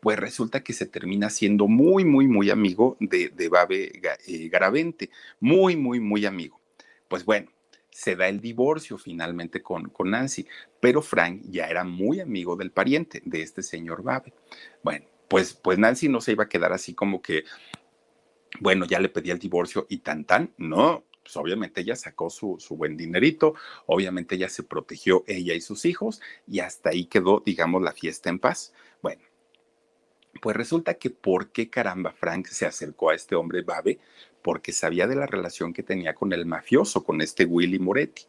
[0.00, 3.92] Pues resulta que se termina siendo muy, muy, muy amigo de, de Babe
[4.26, 6.60] eh, Garavente, muy, muy, muy amigo.
[7.08, 7.50] Pues bueno,
[7.90, 10.46] se da el divorcio finalmente con, con Nancy,
[10.80, 14.32] pero Frank ya era muy amigo del pariente, de este señor Babe.
[14.82, 17.44] Bueno, pues, pues Nancy no se iba a quedar así como que,
[18.60, 22.56] bueno, ya le pedí el divorcio y tan tan, no, pues obviamente ella sacó su,
[22.58, 23.54] su, buen dinerito,
[23.86, 28.30] obviamente ella se protegió ella y sus hijos y hasta ahí quedó, digamos, la fiesta
[28.30, 28.72] en paz.
[30.40, 33.98] Pues resulta que por qué caramba Frank se acercó a este hombre Babe,
[34.42, 38.22] porque sabía de la relación que tenía con el mafioso, con este Willy Moretti.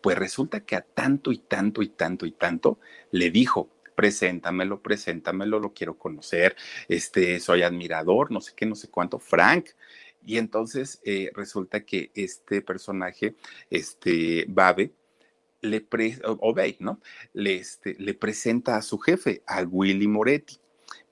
[0.00, 2.78] Pues resulta que a tanto y tanto y tanto y tanto
[3.10, 6.56] le dijo, preséntamelo, preséntamelo, lo quiero conocer,
[6.88, 9.70] este, soy admirador, no sé qué, no sé cuánto, Frank.
[10.24, 13.34] Y entonces eh, resulta que este personaje,
[13.68, 14.92] este Babe,
[15.60, 17.00] le pre, o ¿no?
[17.34, 20.58] Le, este, le presenta a su jefe, a Willy Moretti.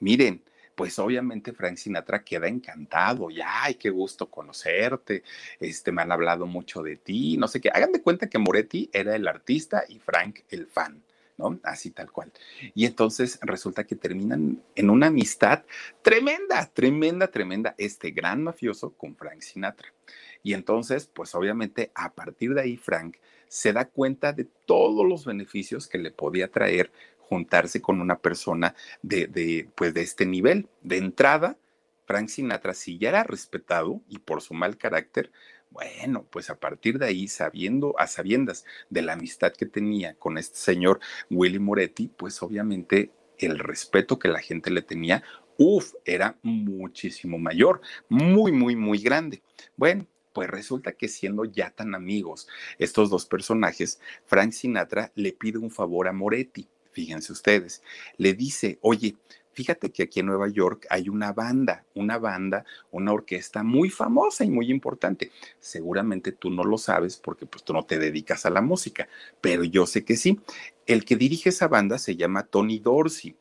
[0.01, 0.43] Miren,
[0.75, 5.25] pues obviamente Frank Sinatra queda encantado, ya, ay, qué gusto conocerte,
[5.59, 8.89] este, me han hablado mucho de ti, no sé qué, hagan de cuenta que Moretti
[8.93, 11.03] era el artista y Frank el fan.
[11.37, 11.59] ¿no?
[11.63, 12.33] Así tal cual.
[12.75, 15.65] Y entonces resulta que terminan en una amistad
[16.03, 19.95] tremenda, tremenda, tremenda, este gran mafioso con Frank Sinatra.
[20.43, 23.17] Y entonces, pues obviamente a partir de ahí Frank
[23.49, 26.93] se da cuenta de todos los beneficios que le podía traer
[27.29, 30.69] juntarse con una persona de, pues de este nivel.
[30.83, 31.59] De entrada,
[32.07, 35.31] Frank Sinatra, si ya era respetado y por su mal carácter,
[35.71, 40.39] bueno, pues a partir de ahí, sabiendo, a sabiendas de la amistad que tenía con
[40.39, 45.23] este señor Willy Moretti, pues obviamente el respeto que la gente le tenía,
[45.59, 49.43] uff, era muchísimo mayor, muy, muy, muy grande.
[49.77, 55.59] Bueno, pues resulta que siendo ya tan amigos estos dos personajes, Frank Sinatra le pide
[55.59, 57.81] un favor a Moretti fíjense ustedes,
[58.17, 59.15] le dice, oye,
[59.53, 64.45] fíjate que aquí en Nueva York hay una banda, una banda, una orquesta muy famosa
[64.45, 65.31] y muy importante.
[65.61, 69.09] Seguramente tú no lo sabes porque pues tú no te dedicas a la música,
[69.41, 70.41] pero yo sé que sí.
[70.87, 73.37] El que dirige esa banda se llama Tony Dorsey.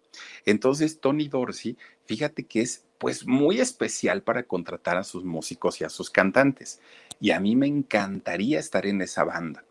[0.45, 5.83] Entonces, Tony Dorsey, fíjate que es pues muy especial para contratar a sus músicos y
[5.83, 6.79] a sus cantantes.
[7.19, 9.66] Y a mí me encantaría estar en esa banda.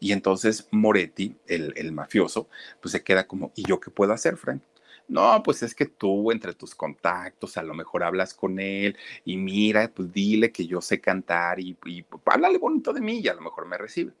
[0.00, 2.48] Y entonces Moretti, el, mafioso,
[2.80, 4.62] pues se queda como, ¿y yo qué puedo hacer, Frank?
[5.08, 9.38] No, pues es que tú entre tus contactos a lo mejor hablas con él y
[9.38, 13.34] mira, pues dile que yo sé cantar y, y háblale bonito de mí y a
[13.34, 14.12] lo mejor me recibe.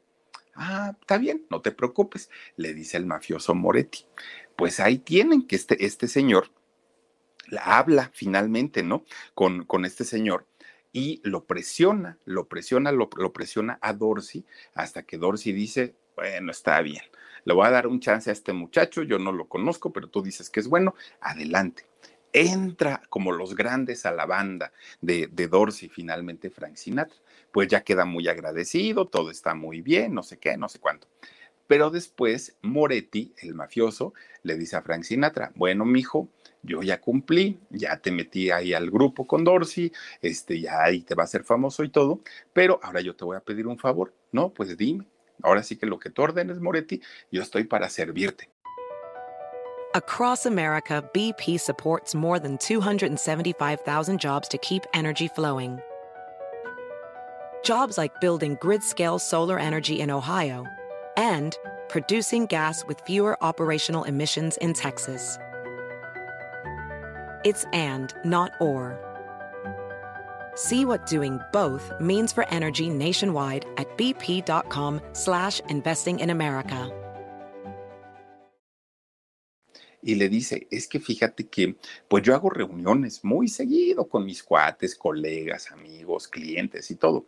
[0.54, 4.06] Ah, está bien, no te preocupes, le dice el mafioso Moretti.
[4.56, 6.50] Pues ahí tienen que este, este señor
[7.48, 9.04] la habla finalmente, ¿no?
[9.34, 10.46] Con, con este señor
[10.92, 16.80] y lo presiona, lo presiona, lo, presiona a Dorsey hasta que Dorsey dice, bueno, está
[16.80, 17.02] bien,
[17.44, 20.22] le voy a dar un chance a este muchacho, yo no lo conozco, pero tú
[20.22, 21.86] dices que es bueno, adelante.
[22.32, 27.16] Entra como los grandes a la banda de, de Dorsey, finalmente Frank Sinatra.
[27.50, 31.08] Pues ya queda muy agradecido, todo está muy bien, no sé qué, no sé cuánto.
[31.68, 36.28] Pero después Moretti, el mafioso, le dice a Frank Sinatra, bueno, mijo,
[36.62, 41.14] yo ya cumplí, ya te metí ahí al grupo con Dorsey, este, ya ahí te
[41.14, 42.20] va a hacer famoso y todo,
[42.54, 44.48] pero ahora yo te voy a pedir un favor, ¿no?
[44.52, 45.06] Pues dime,
[45.42, 48.50] ahora sí que lo que tú ordenes, Moretti, yo estoy para servirte.
[49.94, 55.78] Across America, BP supports more than 275,000 jobs to keep energy flowing.
[57.62, 60.64] Jobs like building grid-scale solar energy in Ohio
[61.18, 65.38] and producing gas with fewer operational emissions in Texas.
[67.44, 68.98] It's and, not or.
[70.54, 76.90] See what doing both means for energy nationwide at bp.com slash investing in America.
[80.00, 81.74] Y le dice, es que fíjate que
[82.06, 87.26] pues yo hago reuniones muy seguido con mis cuates, colegas, amigos, clientes y todo.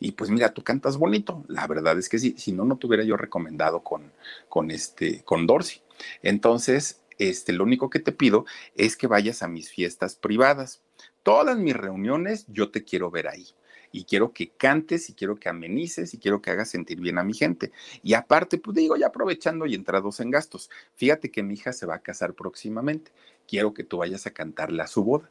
[0.00, 1.44] Y pues mira, tú cantas bonito.
[1.46, 4.10] La verdad es que sí, si no, no te hubiera yo recomendado con,
[4.48, 5.82] con, este, con Dorsey.
[6.22, 10.80] Entonces, este, lo único que te pido es que vayas a mis fiestas privadas.
[11.22, 13.48] Todas mis reuniones yo te quiero ver ahí.
[13.92, 17.24] Y quiero que cantes y quiero que amenices y quiero que hagas sentir bien a
[17.24, 17.72] mi gente.
[18.02, 21.86] Y aparte, pues digo, ya aprovechando y entrados en gastos, fíjate que mi hija se
[21.86, 23.10] va a casar próximamente.
[23.46, 25.28] Quiero que tú vayas a cantarle a su boda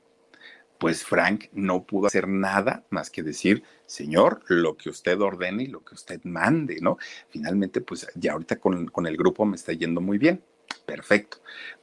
[0.79, 5.67] pues Frank no pudo hacer nada más que decir, señor, lo que usted ordene y
[5.67, 6.97] lo que usted mande, ¿no?
[7.29, 10.41] Finalmente, pues ya ahorita con, con, el grupo me está yendo muy bien.
[10.85, 11.39] Perfecto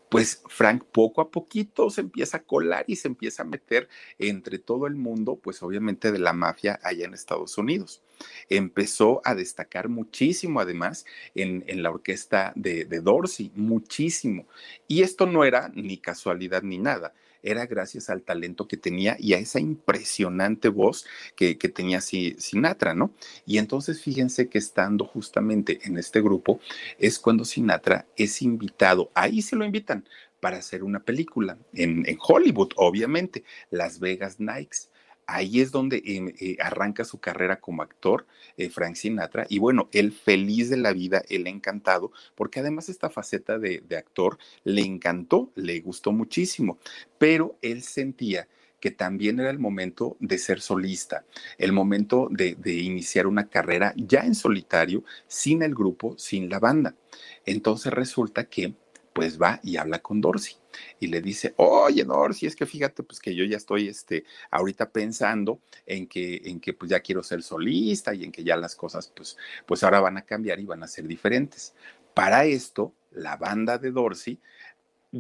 [0.08, 4.58] pues Frank poco a poquito se empieza a colar y se empieza a meter entre
[4.58, 8.02] todo el mundo, pues obviamente de la mafia allá en Estados Unidos.
[8.48, 11.04] Empezó a destacar muchísimo además
[11.34, 14.46] en, la orquesta de, de Dorsey, muchísimo.
[14.88, 17.12] Y esto no era ni casualidad ni nada.
[17.46, 23.12] Era gracias al talento que tenía y a esa impresionante voz que, tenía Sinatra, ¿no?
[23.44, 26.60] Y entonces fíjense que estando justamente en este grupo
[26.98, 30.04] es cuando Sinatra es invitado, ahí se lo invitan
[30.40, 34.90] para hacer una película en, en Hollywood, obviamente, Las Vegas Nights
[35.26, 40.12] ahí es donde eh, arranca su carrera como actor, eh, Frank Sinatra, y bueno, él
[40.12, 45.80] feliz de la vida, él encantado, porque además esta faceta de, actor le encantó, le
[45.80, 46.78] gustó muchísimo,
[47.18, 48.48] pero él sentía
[48.78, 51.24] que también era el momento de ser solista,
[51.58, 56.60] el momento de, de, iniciar una carrera ya en solitario, sin el grupo, sin la
[56.60, 56.94] banda.
[57.46, 58.74] Entonces resulta que
[59.16, 60.56] pues va y habla con Dorsey
[61.00, 64.90] y le dice, oye Dorsey, es que fíjate pues que yo ya estoy este, ahorita
[64.90, 68.76] pensando en que, en que pues ya quiero ser solista y en que ya las
[68.76, 71.74] cosas pues, pues ahora van a cambiar y van a ser diferentes.
[72.12, 74.38] Para esto, la banda de Dorsey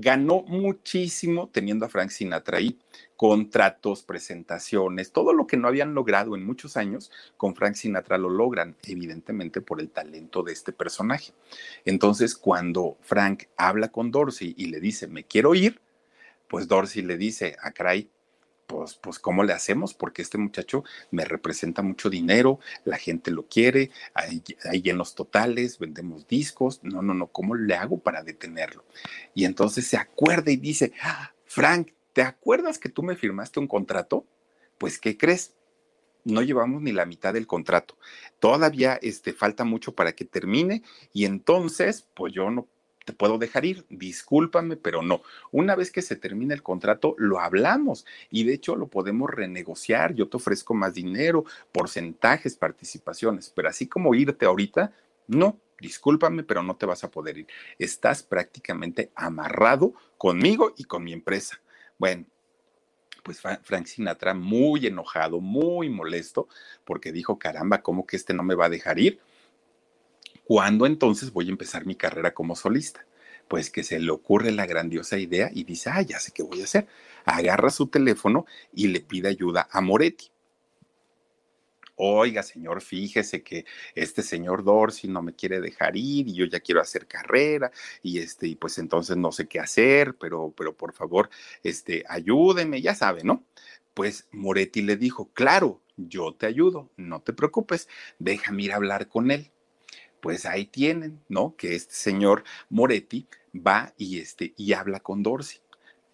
[0.00, 2.78] ganó muchísimo teniendo a Frank Sinatra ahí,
[3.16, 8.28] contratos, presentaciones, todo lo que no habían logrado en muchos años, con Frank Sinatra lo
[8.28, 11.32] logran, evidentemente por el talento de este personaje.
[11.84, 15.80] Entonces, cuando Frank habla con Dorsey y le dice, me quiero ir,
[16.48, 18.10] pues Dorsey le dice, a ah, Cray,
[18.66, 19.94] pues, pues, ¿cómo le hacemos?
[19.94, 24.42] Porque este muchacho me representa mucho dinero, la gente lo quiere, hay,
[24.82, 28.84] llenos totales, vendemos discos, no, no, no, ¿cómo le hago para detenerlo?
[29.34, 33.68] Y entonces se acuerda y dice, ah, Frank, ¿te acuerdas que tú me firmaste un
[33.68, 34.26] contrato?
[34.78, 35.54] Pues, ¿qué crees?
[36.24, 37.96] No llevamos ni la mitad del contrato.
[38.40, 42.66] Todavía este, falta mucho para que termine y entonces, pues yo no
[43.06, 45.22] te puedo dejar ir, discúlpame, pero no.
[45.52, 50.12] Una vez que se termine el contrato, lo hablamos y de hecho lo podemos renegociar.
[50.14, 54.92] Yo te ofrezco más dinero, porcentajes, participaciones, pero así como irte ahorita,
[55.28, 55.58] no.
[55.78, 57.46] Discúlpame, pero no te vas a poder ir.
[57.78, 61.60] Estás prácticamente amarrado conmigo y con mi empresa.
[61.98, 62.24] Bueno,
[63.22, 66.48] pues Frank Sinatra muy enojado, muy molesto,
[66.84, 69.20] porque dijo, caramba, ¿cómo que este no me va a dejar ir?
[70.46, 73.04] ¿Cuándo entonces voy a empezar mi carrera como solista?
[73.48, 76.60] Pues que se le ocurre la grandiosa idea y dice, ah, ya sé qué voy
[76.60, 76.86] a hacer.
[77.24, 80.30] Agarra su teléfono y le pide ayuda a Moretti.
[81.96, 83.64] Oiga, señor, fíjese que
[83.96, 88.20] este señor Dorsey no me quiere dejar ir y yo ya quiero hacer carrera y
[88.20, 91.28] este, y pues entonces no sé qué hacer, pero, pero por favor,
[91.64, 93.44] este, ayúdeme, ya sabe, ¿no?
[93.94, 97.88] Pues Moretti le dijo, claro, yo te ayudo, no te preocupes,
[98.20, 99.50] déjame ir a hablar con él
[100.26, 101.54] pues ahí tienen, ¿no?
[101.56, 105.60] Que este señor Moretti va y, este, y habla con Dorsey.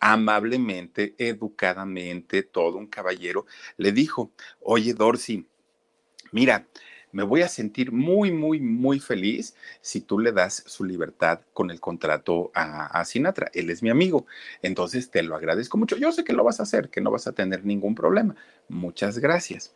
[0.00, 3.46] Amablemente, educadamente, todo un caballero,
[3.78, 5.46] le dijo, oye Dorsey,
[6.30, 6.68] mira,
[7.10, 11.70] me voy a sentir muy, muy, muy feliz si tú le das su libertad con
[11.70, 13.50] el contrato a, a, Sinatra.
[13.54, 14.26] Él es mi amigo.
[14.60, 15.96] Entonces te lo agradezco mucho.
[15.96, 18.36] Yo sé que lo vas a hacer, que no vas a tener ningún problema.
[18.68, 19.74] Muchas gracias.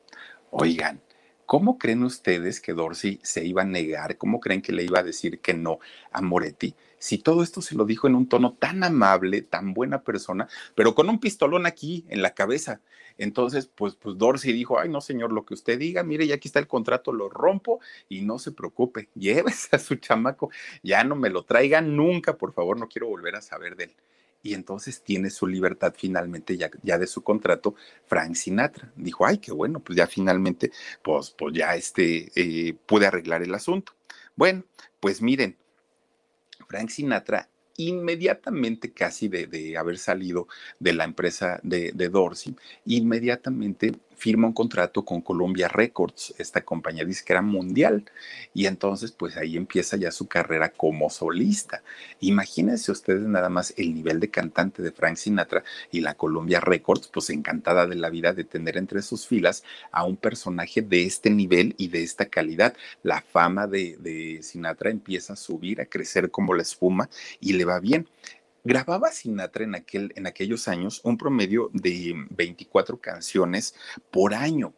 [0.51, 1.01] Oigan,
[1.47, 4.19] ¿Cómo creen ustedes que Dorsey se iba a negar?
[4.19, 5.79] ¿Cómo creen que le iba a decir que no
[6.11, 6.75] a Moretti?
[6.99, 10.97] Si todo esto se lo dijo en un tono tan amable, tan buena persona, pero
[10.97, 12.81] con un pistolón aquí en la cabeza.
[13.17, 16.49] Entonces, pues, pues Dorsey dijo, ay, no, señor, lo que usted diga, mire, ya aquí
[16.49, 17.79] está el contrato, lo rompo
[18.09, 20.51] y no se preocupe, llévese a su chamaco,
[20.83, 23.95] ya no me lo traiga nunca, por favor, no quiero volver a saber de él
[24.47, 27.75] y entonces tiene su libertad finalmente ya, de su contrato
[28.07, 28.93] Frank Sinatra.
[28.95, 30.71] Dijo, ay, qué bueno, pues ya finalmente,
[31.03, 33.93] pues, pues ya este, eh, pude arreglar el asunto.
[34.37, 34.65] Bueno,
[35.01, 35.57] pues miren,
[36.69, 40.47] Frank Sinatra inmediatamente casi de, haber salido
[40.79, 47.05] de la empresa de, de Dorsey, inmediatamente firma un contrato con Columbia Records, esta compañía
[47.05, 48.05] disquera mundial,
[48.55, 51.83] y entonces pues ahí empieza ya su carrera como solista.
[52.21, 55.63] Imagínense ustedes nada más el nivel de cantante de Frank Sinatra
[55.93, 59.63] y la Columbia Records, pues encantada de la vida de tener entre sus filas
[59.93, 62.75] a un personaje de este nivel y de esta calidad.
[63.03, 67.09] La fama de, de Sinatra empieza a subir, a crecer como la espuma
[67.41, 68.07] y le va bien
[68.67, 73.77] grababa Sinatra en, aquel, en aquellos años un promedio de 24 canciones
[74.11, 74.75] por año.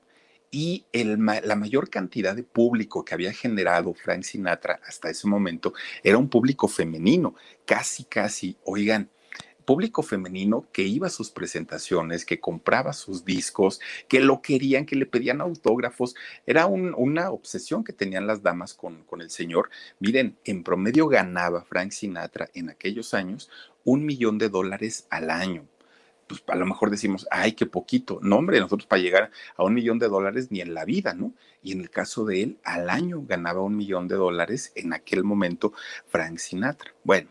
[0.50, 5.72] Y el, la mayor cantidad de público que había generado Frank Sinatra hasta ese momento
[6.02, 7.34] era un público femenino,
[7.66, 9.10] casi, casi, oigan,
[9.68, 14.96] público femenino que iba a sus presentaciones, que compraba sus discos, que lo querían, que
[14.96, 16.14] le pedían autógrafos.
[16.46, 19.68] Era una obsesión que tenían las damas con, con el señor.
[20.00, 23.50] Miren, en promedio ganaba Frank Sinatra en aquellos años
[23.84, 25.66] un millón de dólares al año.
[26.26, 28.20] Pues a lo mejor decimos, ay, qué poquito.
[28.22, 31.34] No, hombre, nosotros para llegar a un millón de dólares ni en la vida, ¿no?
[31.62, 35.24] Y en el caso de él, al año ganaba un millón de dólares en aquel
[35.24, 35.74] momento
[36.06, 36.94] Frank Sinatra.
[37.04, 37.28] Bueno,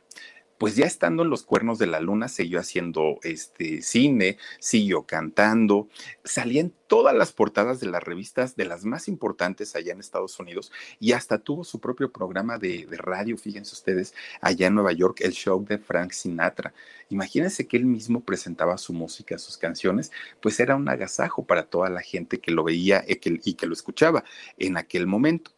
[0.57, 5.87] pues ya estando en los cuernos de la luna, siguió haciendo este cine, siguió cantando,
[6.23, 10.39] salía en todas las portadas de las revistas de las más importantes allá en Estados
[10.39, 15.19] Unidos y hasta tuvo su propio programa de, radio, fíjense ustedes, allá en Nueva York,
[15.21, 16.73] el show de Frank Sinatra.
[17.09, 21.89] Imagínense que él mismo presentaba su música, sus canciones, pues era un agasajo para toda
[21.89, 24.23] la gente que lo veía y que, y que lo escuchaba
[24.57, 25.51] en aquel momento.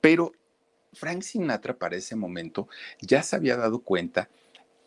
[0.00, 0.32] Pero
[0.92, 2.68] Frank Sinatra para ese momento
[3.00, 4.28] ya se había dado cuenta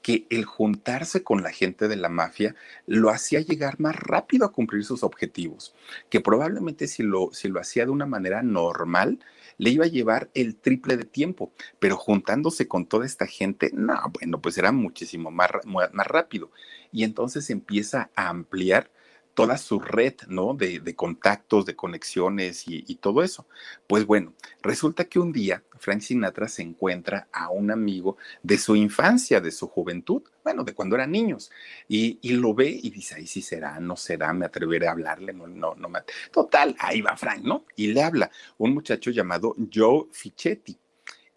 [0.04, 4.52] que el juntarse con la gente de la mafia lo hacía llegar más rápido a
[4.52, 5.74] cumplir sus objetivos,
[6.10, 9.20] que probablemente si lo, si lo hacía de una manera normal,
[9.58, 13.96] le iba a llevar el triple de tiempo, pero juntándose con toda esta gente, no,
[14.12, 16.52] bueno, pues era muchísimo más, más rápido.
[16.92, 18.92] Y entonces empieza a ampliar
[19.34, 20.54] toda su red, ¿no?
[20.54, 23.48] De, contactos, de conexiones y, todo eso.
[23.88, 28.76] Pues bueno, resulta que un día Frank Sinatra se encuentra a un amigo de su
[28.76, 31.52] infancia, de su juventud, bueno, de cuando eran niños,
[31.88, 35.48] y, lo ve y dice, ahí sí será, no será, me atreveré a hablarle, no,
[35.48, 35.90] no, no.
[35.90, 36.00] Me...
[36.32, 37.66] Total, ahí va Frank, ¿no?
[37.76, 40.78] Y le habla un muchacho llamado Joe Fichetti.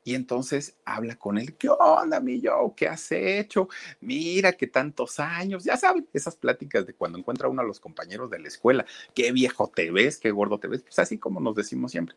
[0.07, 2.75] Y entonces habla con él, ¿qué onda, mi yo?
[2.77, 3.69] ¿Qué has hecho?
[3.99, 8.31] Mira, que tantos años, ya saben, esas pláticas de cuando encuentra uno a los compañeros
[8.31, 8.87] de la escuela,
[9.17, 12.15] qué viejo te ves, qué gordo te ves, pues así como nos decimos siempre.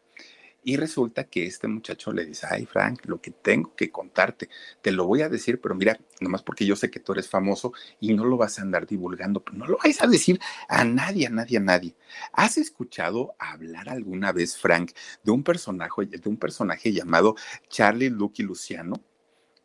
[0.61, 4.49] Y resulta que este muchacho le dice, ay Frank, lo que tengo que contarte,
[4.81, 7.73] te lo voy a decir, pero mira, nomás porque yo sé que tú eres famoso
[7.99, 11.27] y no lo vas a andar divulgando, pero no lo vais a decir a nadie,
[11.27, 11.95] a nadie, a nadie.
[12.33, 14.91] ¿Has escuchado hablar alguna vez, Frank,
[15.23, 17.35] de un personaje, de un personaje llamado
[17.69, 19.01] Charlie Lucky Luciano?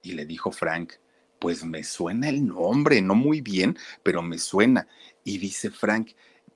[0.00, 0.92] Y le dijo Frank,
[1.40, 4.86] pues me suena el nombre, no muy bien, pero me suena.
[5.24, 6.12] Y dice Frank,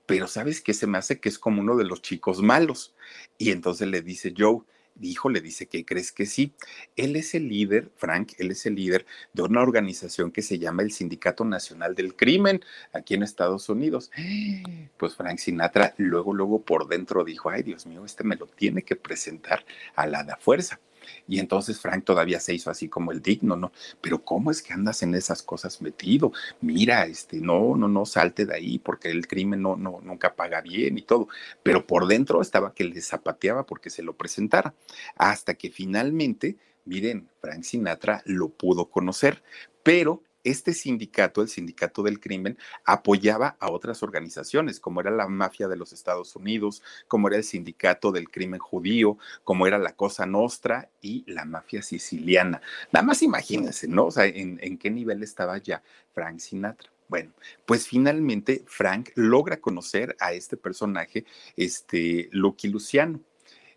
[0.09, 2.95] pero ¿sabes qué se me hace que es como uno de los chicos malos?
[3.37, 4.61] Y entonces le dice Joe,
[4.95, 6.51] dijo, le dice que crees que sí.
[6.95, 10.81] Él es el líder, Frank, él es el líder de una organización que se llama
[10.81, 12.59] el Sindicato Nacional del Crimen
[12.91, 14.09] aquí en Estados Unidos.
[14.97, 18.81] Pues Frank Sinatra luego, luego por dentro dijo, ay Dios mío, este me lo tiene
[18.81, 19.63] que presentar
[19.95, 20.81] a la da fuerza.
[21.27, 23.71] Y entonces Frank todavía se hizo así como el digno, ¿no?
[24.01, 26.31] Pero ¿cómo es que andas en esas cosas metido?
[26.61, 30.61] Mira, este, no, no, no, salte de ahí porque el crimen no, no, nunca paga
[30.61, 31.27] bien y todo.
[31.63, 34.73] Pero por dentro estaba que le zapateaba porque se lo presentara.
[35.15, 39.43] Hasta que finalmente, miren, Frank Sinatra lo pudo conocer,
[39.83, 45.67] pero este sindicato, el sindicato del crimen, apoyaba a otras organizaciones, como era la mafia
[45.67, 50.25] de los Estados Unidos, como era el sindicato del crimen judío, como era la Cosa
[50.25, 52.61] Nostra y la mafia siciliana.
[52.91, 54.05] Nada más imagínense, ¿no?
[54.05, 55.83] O sea, en, qué nivel estaba ya
[56.13, 56.89] Frank Sinatra.
[57.07, 57.31] Bueno,
[57.65, 61.25] pues finalmente Frank logra conocer a este personaje,
[61.57, 63.19] este Lucky Luciano.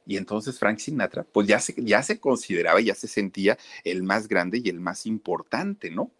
[0.05, 4.29] Y entonces Frank Sinatra, pues ya se, ya se consideraba, ya se sentía el más
[4.29, 6.11] grande y el más importante, ¿no?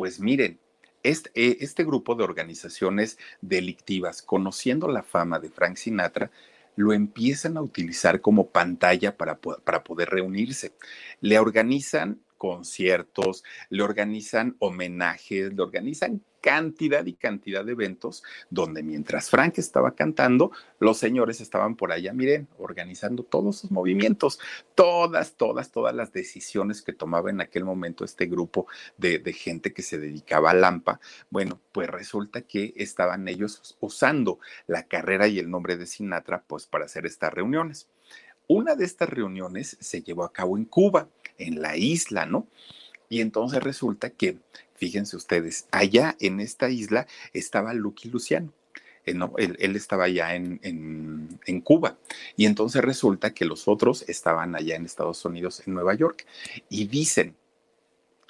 [0.00, 0.58] Pues miren,
[1.02, 6.30] este, eh, este, grupo de organizaciones delictivas, conociendo la fama de Frank Sinatra,
[6.74, 10.72] lo empiezan a utilizar como pantalla para, para poder reunirse.
[11.20, 19.30] Le organizan conciertos, le organizan homenajes, le organizan cantidad y cantidad de eventos donde mientras
[19.30, 24.40] Frank estaba cantando, los señores estaban por allá, miren, organizando todos sus movimientos,
[24.74, 28.66] todas, todas, todas las decisiones que tomaba en aquel momento este grupo
[28.96, 31.00] de, de gente que se dedicaba a Lampa.
[31.30, 36.66] Bueno, pues resulta que estaban ellos usando la carrera y el nombre de Sinatra pues
[36.66, 37.88] para hacer estas reuniones.
[38.52, 42.48] Una de estas reuniones se llevó a cabo en Cuba, en la isla, ¿no?
[43.08, 44.38] Y entonces resulta que,
[44.80, 48.50] fíjense ustedes, allá en esta isla estaba Lucky Luciano.
[49.04, 49.14] Eh,
[49.58, 51.98] él, estaba allá en, en, Cuba.
[52.34, 56.26] Y entonces resulta que los otros estaban allá en Estados Unidos, en Nueva York.
[56.70, 57.36] Y dicen,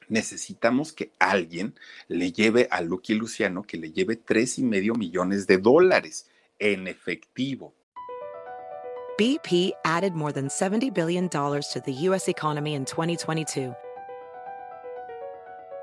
[0.08, 1.74] necesitamos que alguien
[2.08, 6.28] le lleve a Lucky Luciano, que le lleve tres y medio millones de dólares
[6.58, 7.74] en efectivo.
[9.16, 12.28] BP added more than $70 billion to the U.S.
[12.28, 13.74] economy in 2022.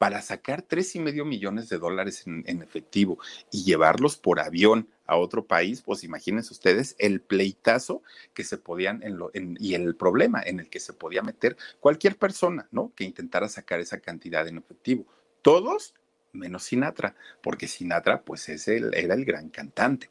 [0.00, 3.18] para sacar tres y medio millones de dólares en, efectivo
[3.52, 9.02] y llevarlos por avión a otro país, pues imagínense ustedes el pleitazo que se podían
[9.02, 12.94] en y el problema en el que se podía meter cualquier persona, ¿no?
[12.96, 15.04] Que intentara sacar esa cantidad en efectivo.
[15.42, 15.92] Todos
[16.32, 20.08] menos Sinatra, porque Sinatra, pues es el, era el gran cantante.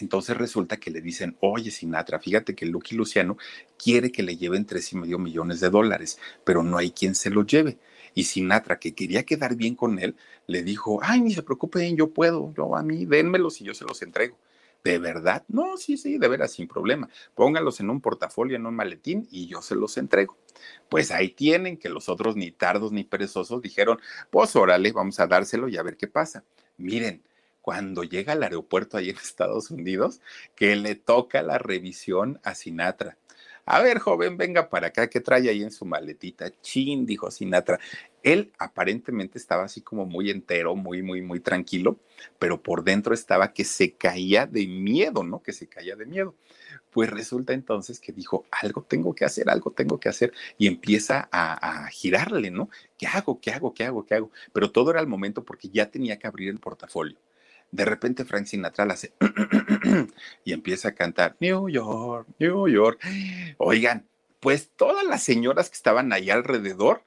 [0.00, 3.38] Entonces resulta que le dicen, oye Sinatra, fíjate que Lucky Luciano
[3.82, 7.30] quiere que le lleven tres y medio millones de dólares, pero no hay quien se
[7.30, 7.78] lo lleve.
[8.16, 12.14] Y Sinatra, que quería quedar bien con él, le dijo, ay, ni se preocupen, yo
[12.14, 14.38] puedo, yo a mí, dénmelos y yo se los entrego.
[14.82, 15.44] ¿De verdad?
[15.48, 17.10] No, sí, sí, de veras, sin problema.
[17.34, 20.38] Póngalos en un portafolio, en un maletín y yo se los entrego.
[20.88, 24.00] Pues ahí tienen que los otros ni tardos ni perezosos dijeron,
[24.30, 26.42] pues órale, vamos a dárselo y a ver qué pasa.
[26.78, 27.22] Miren,
[27.60, 30.22] cuando llega al aeropuerto ahí en Estados Unidos,
[30.54, 33.18] que le toca la revisión a Sinatra.
[33.68, 36.52] A ver, joven, venga para acá, ¿qué trae ahí en su maletita?
[36.60, 37.80] Chin, dijo Sinatra.
[38.22, 41.98] Él aparentemente estaba así como muy entero, muy, muy, muy tranquilo,
[42.38, 45.42] pero por dentro estaba que se caía de miedo, ¿no?
[45.42, 46.36] Que se caía de miedo.
[46.90, 51.28] Pues resulta entonces que dijo, algo tengo que hacer, algo tengo que hacer, y empieza
[51.32, 52.70] a, girarle, ¿no?
[52.96, 53.40] ¿Qué hago?
[53.40, 53.74] ¿Qué hago?
[53.74, 54.06] ¿Qué hago?
[54.06, 54.30] ¿Qué hago?
[54.52, 57.18] Pero todo era el momento porque ya tenía que abrir el portafolio.
[57.70, 59.12] De repente Frank Sinatra hace
[60.44, 63.00] y empieza a cantar New York, New York.
[63.58, 64.08] Oigan,
[64.46, 67.02] pues todas las señoras que estaban ahí alrededor,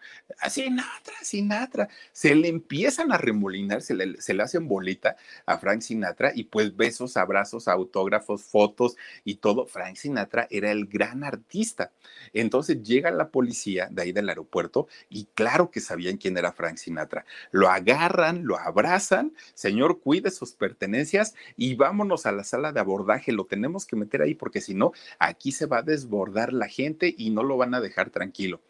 [0.50, 5.16] Sinatra, Sinatra, se le empiezan a remolinar, se le, se le hacen bolita
[5.46, 9.66] a Frank Sinatra y pues besos, abrazos, autógrafos, fotos y todo.
[9.68, 11.94] Frank Sinatra era el gran artista.
[12.34, 16.76] Entonces llega la policía de ahí del aeropuerto y claro que sabían quién era Frank
[16.76, 17.24] Sinatra.
[17.52, 23.32] Lo agarran, lo abrazan, señor, cuide sus pertenencias y vámonos a la sala de abordaje,
[23.32, 27.16] lo tenemos que meter ahí porque si no, aquí se va a desbordar la gente
[27.18, 28.62] y no lo van a dejar tranquilo.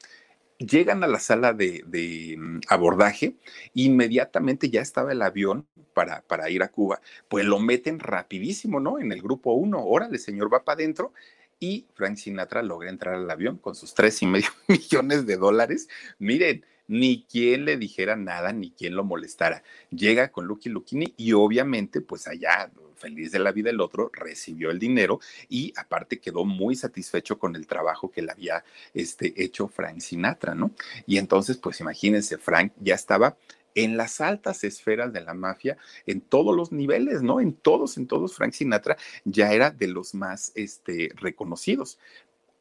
[0.58, 3.36] Llegan a la sala de, mm, abordaje,
[3.74, 9.00] inmediatamente ya estaba el avión para, para ir a Cuba, pues lo meten rapidísimo, ¿no?
[9.00, 11.14] En el grupo uno, órale, señor, va para adentro
[11.60, 15.88] y Frank Sinatra logra entrar al avión con sus tres y medio millones de dólares.
[16.18, 19.64] Miren, ni quien le dijera nada, ni quien lo molestara.
[19.92, 24.70] Llega con Lucky Luchini y obviamente, pues allá, feliz de la vida el otro, recibió
[24.70, 29.68] el dinero y aparte quedó muy satisfecho con el trabajo que le había este, hecho
[29.68, 30.72] Frank Sinatra, ¿no?
[31.08, 33.38] Y entonces, pues imagínense, Frank ya estaba
[33.76, 37.40] en las altas esferas de la mafia, en todos los niveles, ¿no?
[37.40, 42.00] En todos, en todos, Frank Sinatra ya era de los más este, reconocidos.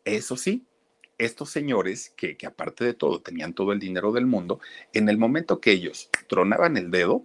[0.04, 0.64] Eso sí,
[1.18, 4.60] estos señores, que, que aparte de todo tenían todo el dinero del mundo,
[4.92, 7.24] en el momento que ellos tronaban el dedo,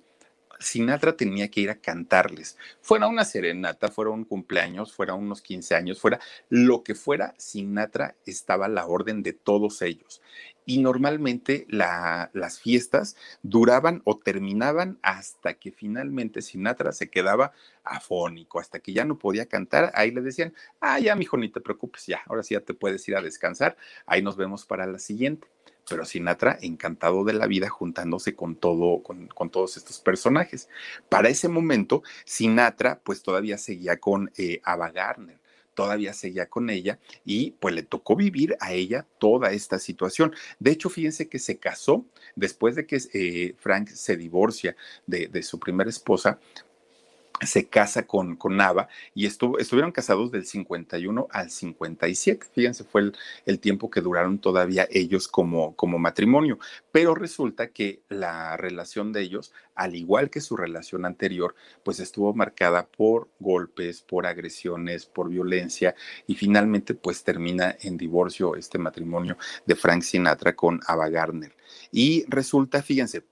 [0.60, 2.58] Sinatra tenía que ir a cantarles.
[2.82, 8.16] Fuera una serenata, fuera un cumpleaños, fuera unos 15 años, fuera lo que fuera, Sinatra
[8.26, 10.22] estaba a la orden de todos ellos
[10.66, 18.80] y normalmente las fiestas duraban o terminaban hasta que finalmente Sinatra se quedaba afónico, hasta
[18.80, 19.91] que ya no podía cantar.
[19.95, 23.08] Ahí le decían, ah, ya, mijo, ni te preocupes, ya, ahora sí ya te puedes
[23.08, 23.78] ir a descansar.
[24.06, 25.47] Ahí nos vemos para la siguiente.
[25.89, 30.69] Pero Sinatra, encantado de la vida, juntándose con todo, con, todos estos personajes.
[31.09, 36.99] Para ese momento, Sinatra, pues todavía seguía con eh, Ava Gardner todavía seguía con ella
[37.25, 40.34] y pues le tocó vivir a ella toda esta situación.
[40.59, 42.05] De hecho, fíjense que se casó
[42.36, 44.75] después de que eh, Frank se divorcia
[45.07, 46.39] de su primera esposa,
[47.41, 52.47] se casa con, con Nava y estuvieron casados del 51 al 57.
[52.53, 56.59] Fíjense, fue el, el, tiempo que duraron todavía ellos como, como matrimonio.
[56.91, 62.34] Pero resulta que la relación de ellos, al igual que su relación anterior, pues estuvo
[62.34, 65.95] marcada por golpes, por agresiones, por violencia
[66.27, 71.55] y finalmente pues termina en divorcio este matrimonio de Frank Sinatra con Ava Gardner.
[71.91, 73.23] Y resulta, fíjense,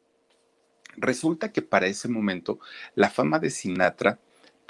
[0.98, 2.60] Resulta que para ese momento
[2.96, 4.20] la fama de Sinatra,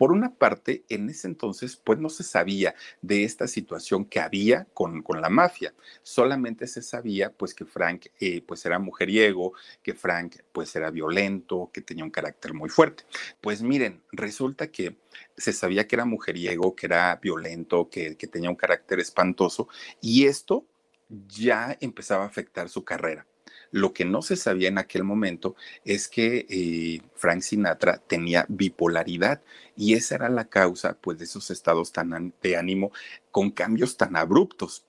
[0.01, 4.65] por una parte, en ese entonces, pues no se sabía de esta situación que había
[4.73, 5.75] con, con la mafia.
[6.01, 9.53] Solamente se sabía, pues, que Frank, eh, pues, era mujeriego,
[9.83, 13.03] que Frank, pues, era violento, que tenía un carácter muy fuerte.
[13.41, 14.97] Pues miren, resulta que
[15.37, 19.67] se sabía que era mujeriego, que era violento, que, que tenía un carácter espantoso,
[20.01, 20.65] y esto
[21.09, 23.27] ya empezaba a afectar su carrera.
[23.71, 25.55] Lo que no se sabía en aquel momento
[25.85, 29.41] es que eh, Frank Sinatra tenía bipolaridad
[29.75, 32.91] y esa era la causa pues, de esos estados tan de ánimo
[33.31, 34.85] con cambios tan abruptos.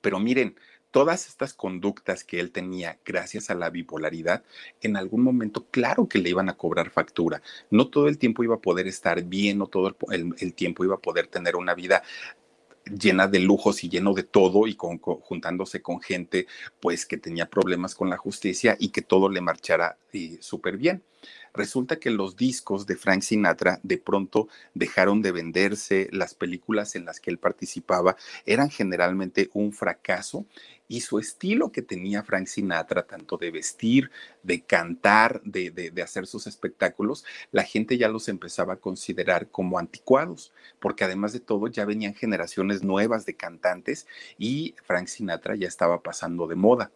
[0.00, 0.56] Pero miren,
[0.94, 4.44] todas estas conductas que él tenía gracias a la bipolaridad,
[4.80, 7.42] en algún momento, claro que le iban a cobrar factura.
[7.68, 10.94] No todo el tiempo iba a poder estar bien, no todo el, el, tiempo iba
[10.94, 12.04] a poder tener una vida
[12.84, 16.46] llena de lujos y lleno de todo y con, con, juntándose con gente
[16.80, 21.02] pues que tenía problemas con la justicia y que todo le marchara eh, súper bien.
[21.54, 27.04] Resulta que los discos de Frank Sinatra de pronto dejaron de venderse, las películas en
[27.04, 30.46] las que él participaba eran generalmente un fracaso
[30.88, 34.10] y su estilo que tenía Frank Sinatra, tanto de vestir,
[34.42, 39.78] de cantar, de, de, hacer sus espectáculos, la gente ya los empezaba a considerar como
[39.78, 44.06] anticuados, porque además de todo ya venían generaciones nuevas de cantantes
[44.38, 46.90] y Frank Sinatra ya estaba pasando de moda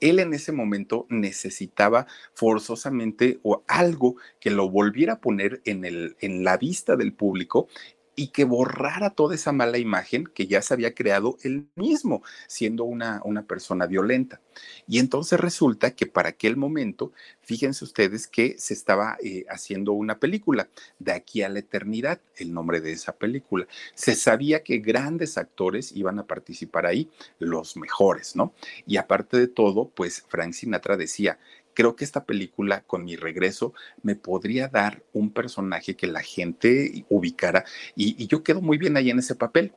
[0.00, 6.16] él en ese momento necesitaba forzosamente o algo que lo volviera a poner en, el,
[6.20, 7.68] en la vista del público
[8.16, 12.84] y que borrara toda esa mala imagen que ya se había creado él mismo, siendo
[12.84, 14.40] una, una persona violenta.
[14.86, 20.18] Y entonces resulta que para aquel momento, fíjense ustedes que se estaba eh, haciendo una
[20.18, 23.66] película, De aquí a la eternidad, el nombre de esa película.
[23.94, 27.08] Se sabía que grandes actores iban a participar ahí,
[27.38, 28.52] los mejores, ¿no?
[28.86, 31.38] Y aparte de todo, pues Frank Sinatra decía,
[31.80, 33.72] creo que esta película, con mi regreso,
[34.02, 37.64] me podría dar un personaje que la gente ubicara
[37.96, 39.72] y, yo quedo muy bien ahí en ese papel.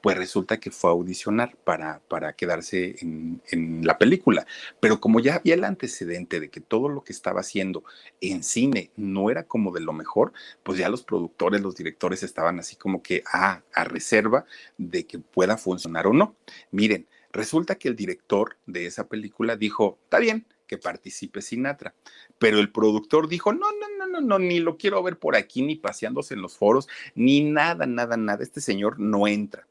[0.00, 2.00] Pues resulta que fue a audicionar para,
[2.36, 4.46] quedarse en, en, la película.
[4.78, 7.82] Pero como ya había el antecedente de que todo lo que estaba haciendo
[8.20, 10.32] en cine no era como de lo mejor,
[10.62, 14.46] pues ya los productores, los directores estaban así como que ah, a reserva
[14.76, 16.36] de que pueda funcionar o no.
[16.70, 21.94] Miren, resulta que el director de esa película dijo, está bien, que participe Sinatra.
[22.38, 25.62] Pero el productor dijo, no, no, no, no, no, ni lo quiero ver por aquí,
[25.62, 28.44] ni paseándose en los foros, ni nada, nada, nada.
[28.44, 29.66] Este señor no entra.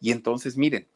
[0.00, 0.86] Y entonces, miren,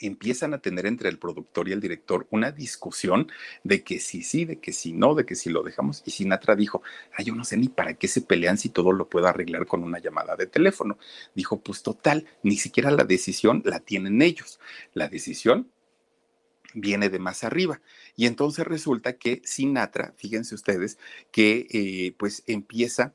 [0.00, 3.30] empiezan a tener entre el productor y el director una discusión
[3.62, 6.02] de que sí, sí, de que sí, no, de que sí lo dejamos.
[6.04, 6.82] Y Sinatra dijo,
[7.16, 9.82] ay, yo no sé ni para qué se pelean si todo lo puedo arreglar con
[9.82, 10.98] una llamada de teléfono.
[11.34, 14.58] Dijo, pues total, ni siquiera la decisión la tienen ellos.
[14.94, 15.70] La decisión
[16.74, 17.80] viene de más arriba.
[18.16, 20.98] Y entonces resulta que Sinatra, fíjense ustedes,
[21.30, 23.14] que eh, pues empieza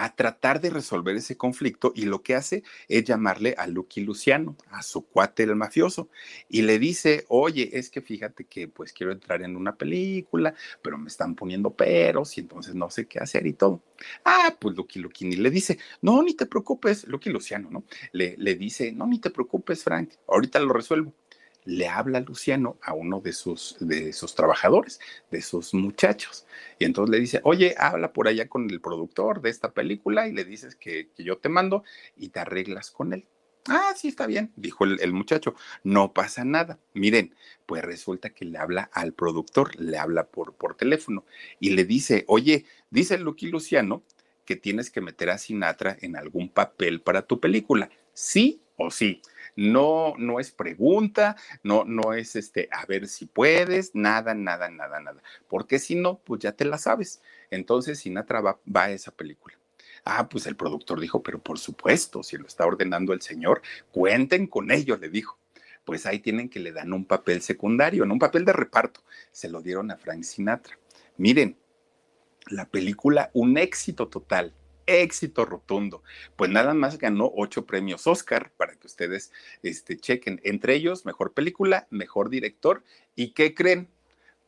[0.00, 4.56] a tratar de resolver ese conflicto y lo que hace es llamarle a Lucky Luciano,
[4.70, 6.08] a su cuate el mafioso,
[6.48, 10.96] y le dice, oye, es que fíjate que pues quiero entrar en una película, pero
[10.96, 13.82] me están poniendo peros y entonces no sé qué hacer y todo.
[14.24, 17.84] Ah, pues Lucky Lucky le dice, no, ni te preocupes, Lucky Luciano, ¿no?
[18.12, 21.12] Le, le dice, no, ni te preocupes, Frank, ahorita lo resuelvo
[21.64, 25.00] le habla Luciano a uno de sus, de sus trabajadores,
[25.30, 26.46] de sus muchachos.
[26.78, 30.32] Y entonces le dice, oye, habla por allá con el productor de esta película y
[30.32, 31.84] le dices que, yo te mando
[32.16, 33.26] y te arreglas con él.
[33.68, 35.54] Ah, sí, está bien, dijo el, el, muchacho,
[35.84, 36.78] no pasa nada.
[36.94, 37.34] Miren,
[37.66, 41.26] pues resulta que le habla al productor, le habla por, por teléfono
[41.60, 44.02] y le dice, oye, dice Lucky Luciano
[44.50, 49.22] que tienes que meter a Sinatra en algún papel para tu película, sí o sí
[49.56, 55.00] no, no es pregunta, no, no es este, a ver si puedes, nada, nada, nada,
[55.00, 55.22] nada.
[55.48, 57.20] Porque si no, pues ya te la sabes.
[57.50, 59.56] Entonces Sinatra va, va a esa película.
[60.04, 63.60] Ah, pues el productor dijo, pero por supuesto, si lo está ordenando el señor,
[63.92, 65.38] cuenten con ello, le dijo.
[65.84, 69.02] Pues ahí tienen que le dan un papel secundario, no un papel de reparto.
[69.32, 70.78] Se lo dieron a Frank Sinatra.
[71.16, 71.56] Miren,
[72.48, 74.54] la película, un éxito total
[74.90, 76.02] éxito rotundo.
[76.36, 79.32] Pues nada más ganó ocho premios Oscar para que ustedes
[79.62, 80.40] este, chequen.
[80.44, 82.84] Entre ellos, mejor película, mejor director
[83.14, 83.88] y ¿qué creen?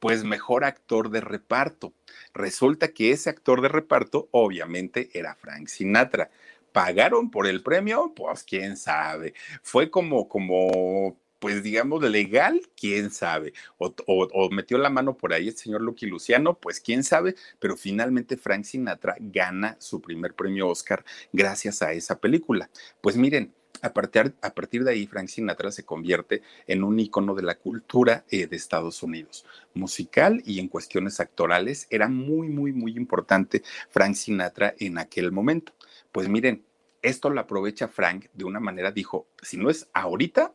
[0.00, 1.92] Pues mejor actor de reparto.
[2.34, 6.30] Resulta que ese actor de reparto obviamente era Frank Sinatra.
[6.72, 8.12] ¿Pagaron por el premio?
[8.16, 9.34] Pues quién sabe.
[9.62, 13.52] Fue como, como pues digamos, legal, quién sabe.
[13.76, 18.36] O, metió la mano por ahí el señor Lucky Luciano, pues quién sabe, pero finalmente
[18.36, 22.70] Frank Sinatra gana su primer premio Oscar gracias a esa película.
[23.00, 27.34] Pues miren, a partir, a partir, de ahí, Frank Sinatra se convierte en un icono
[27.34, 29.44] de la cultura eh, de Estados Unidos.
[29.74, 35.72] Musical y en cuestiones actorales era muy, muy, muy importante Frank Sinatra en aquel momento.
[36.12, 36.64] Pues miren,
[37.02, 40.54] esto lo aprovecha Frank de una manera, dijo, si no es ahorita,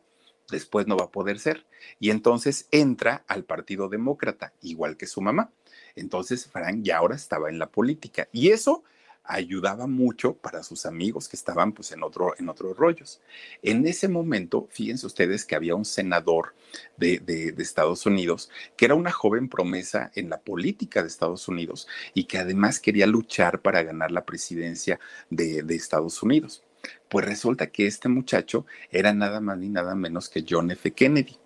[0.50, 1.66] después no va a poder ser.
[2.00, 5.52] Y entonces entra al Partido Demócrata, igual que su mamá.
[5.94, 8.84] Entonces Frank ya ahora estaba en la política y eso
[9.28, 13.20] ayudaba mucho para sus amigos que estaban pues en, otro, en otros rollos.
[13.62, 16.54] En ese momento, fíjense ustedes que había un senador
[16.96, 21.86] de, de, Estados Unidos que era una joven promesa en la política de Estados Unidos
[22.14, 26.64] y que además quería luchar para ganar la presidencia de, de Estados Unidos.
[27.08, 30.92] Pues resulta que este muchacho era nada más ni nada menos que John F.
[30.92, 31.36] Kennedy.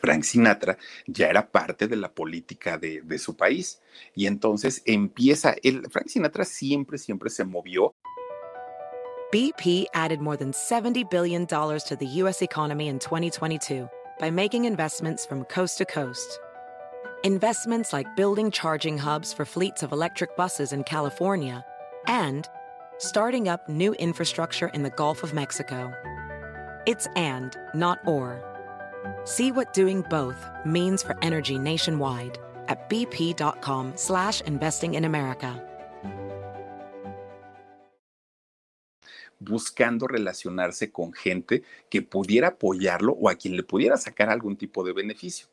[0.00, 3.80] Frank Sinatra ya era parte de la política de, de su país.
[4.14, 7.92] Y entonces empieza, el, Frank Sinatra siempre, siempre se movió.
[9.32, 12.42] BP added more than $70 billion to the U.S.
[12.42, 13.88] economy in 2022
[14.18, 16.40] by making investments from coast to coast.
[17.22, 21.64] investments like building charging hubs for fleets of electric buses in California,
[22.06, 22.48] and
[23.00, 25.92] starting up new infrastructure in the Gulf of Mexico.
[26.86, 28.44] It's and, not or.
[29.24, 32.38] See what doing both means for energy nationwide
[32.68, 35.60] at bp.com slash investing in America.
[39.40, 44.84] buscando relacionarse con gente que pudiera apoyarlo o a quien le pudiera sacar algún tipo
[44.84, 45.46] de beneficio.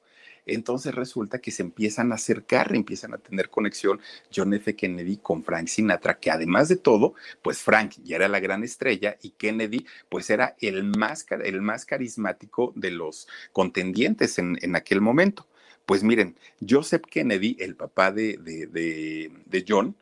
[0.48, 4.00] Entonces resulta que se empiezan a acercar, empiezan a tener conexión
[4.34, 4.76] John F.
[4.76, 9.18] Kennedy con Frank Sinatra, que además de todo, pues Frank ya era la gran estrella
[9.22, 15.02] y Kennedy pues era el más, el más carismático de los contendientes en, en aquel
[15.02, 15.48] momento.
[15.86, 16.36] Pues miren,
[16.68, 19.96] Joseph Kennedy, el papá de, de, de, de John,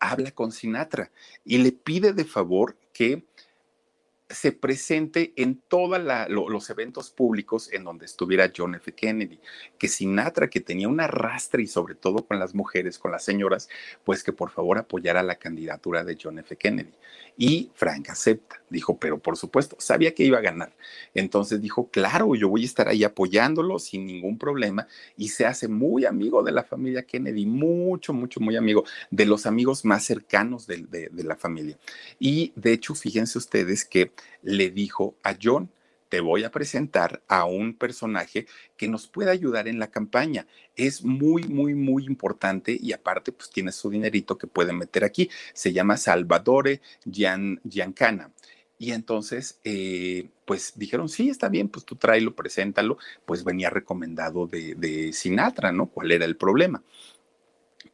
[0.00, 1.10] habla con Sinatra
[1.44, 3.22] y le pide de favor que
[4.30, 5.98] se presente en todos
[6.28, 8.92] los eventos públicos en donde estuviera John F.
[8.92, 9.40] Kennedy,
[9.78, 13.70] que Sinatra, que tenía un arrastre y sobre todo con las mujeres, con las señoras,
[14.04, 16.56] pues que por favor apoyara la candidatura de John F.
[16.56, 16.92] Kennedy.
[17.38, 20.76] Y Frank acepta, dijo, pero por supuesto, sabía que iba a ganar.
[21.14, 25.68] Entonces dijo, claro, yo voy a estar ahí apoyándolo sin ningún problema y se hace
[25.68, 30.66] muy amigo de la familia Kennedy, mucho, mucho, muy amigo, de los amigos más cercanos
[30.66, 31.78] de, de la familia.
[32.18, 34.12] Y de hecho, fíjense ustedes que
[34.42, 35.70] le dijo a John,
[36.08, 38.46] te voy a presentar a un personaje
[38.76, 40.46] que nos puede ayudar en la campaña.
[40.74, 45.28] Es muy, muy, muy importante y aparte, pues tiene su dinerito que puede meter aquí.
[45.52, 48.32] Se llama Salvatore Gian, Giancana.
[48.78, 52.96] Y entonces, eh, pues dijeron, sí, está bien, pues tú tráelo, preséntalo.
[53.26, 55.86] Pues venía recomendado de, de Sinatra, ¿no?
[55.86, 56.82] ¿Cuál era el problema?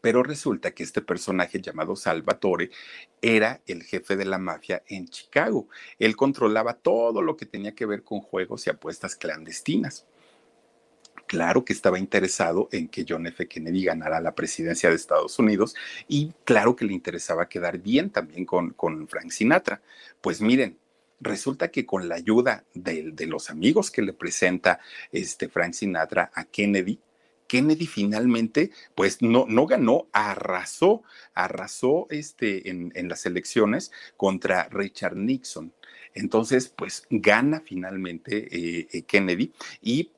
[0.04, 2.68] Pero resulta que este personaje llamado Salvatore
[3.22, 5.66] era el jefe de la mafia en Chicago.
[5.98, 10.04] Él controlaba todo lo que tenía que ver con juegos y apuestas clandestinas.
[11.26, 13.48] Claro que estaba interesado en que John F.
[13.48, 15.74] Kennedy ganara la presidencia de Estados Unidos
[16.06, 19.80] y claro que le interesaba quedar bien también con, con Frank Sinatra.
[20.20, 20.76] Pues miren,
[21.18, 24.80] resulta que con la ayuda de, de, los amigos que le presenta
[25.12, 27.00] este Frank Sinatra a Kennedy,
[27.46, 31.02] Kennedy finalmente, pues no, no ganó, arrasó,
[31.34, 35.72] arrasó este, en, en las elecciones contra Richard Nixon.
[36.14, 40.12] Entonces, pues gana finalmente eh, eh, Kennedy y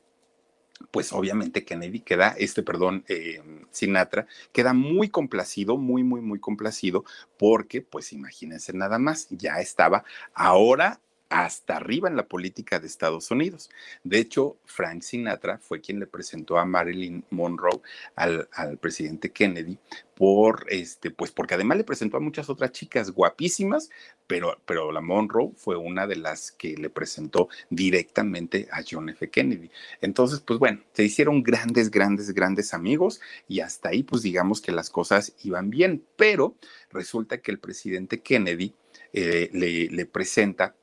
[0.91, 7.05] pues obviamente Kennedy queda, este, perdón, eh, Sinatra, queda muy complacido, muy, muy, muy complacido,
[7.39, 10.05] porque, pues imagínense nada más, ya estaba
[10.35, 13.68] ahora hasta arriba en la política de Estados Unidos.
[14.05, 17.81] De hecho, Frank Sinatra fue quien le presentó a Marilyn Monroe
[18.14, 18.49] al,
[18.81, 19.79] presidente Kennedy
[20.14, 23.91] por este, pues porque además le presentó a muchas otras chicas guapísimas,
[24.27, 29.29] pero, pero la Monroe fue una de las que le presentó directamente a John F.
[29.29, 29.70] Kennedy.
[30.01, 34.72] Entonces, pues bueno, se hicieron grandes, grandes, grandes amigos y hasta ahí, pues digamos que
[34.72, 36.55] las cosas iban bien, pero
[36.91, 38.74] resulta que el presidente Kennedy
[39.12, 40.74] eh, le presenta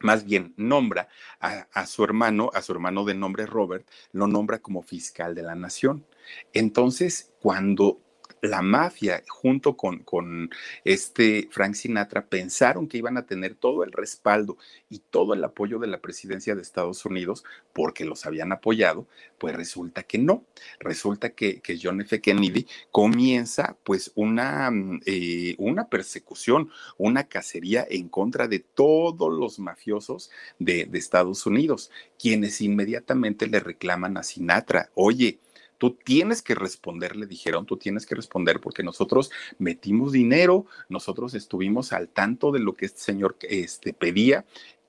[0.00, 1.08] más bien nombra
[1.40, 5.42] a, a, su hermano, a su hermano de nombre Robert, lo nombra como fiscal de
[5.42, 6.06] la nación.
[6.52, 8.00] Entonces, cuando
[8.42, 10.50] la mafia junto con, con,
[10.84, 14.56] este Frank Sinatra pensaron que iban a tener todo el respaldo
[14.88, 19.06] y todo el apoyo de la presidencia de Estados Unidos porque los habían apoyado,
[19.38, 20.44] pues resulta que no.
[20.80, 22.20] Resulta que, que John F.
[22.20, 24.70] Kennedy comienza pues una,
[25.04, 31.90] eh, una persecución, una cacería en contra de todos los mafiosos de, de Estados Unidos,
[32.18, 35.38] quienes inmediatamente le reclaman a Sinatra, oye,
[35.78, 41.34] Tú tienes que responder, le dijeron, tú tienes que responder porque nosotros metimos dinero, nosotros
[41.34, 44.44] estuvimos al tanto de lo que este señor este, pedía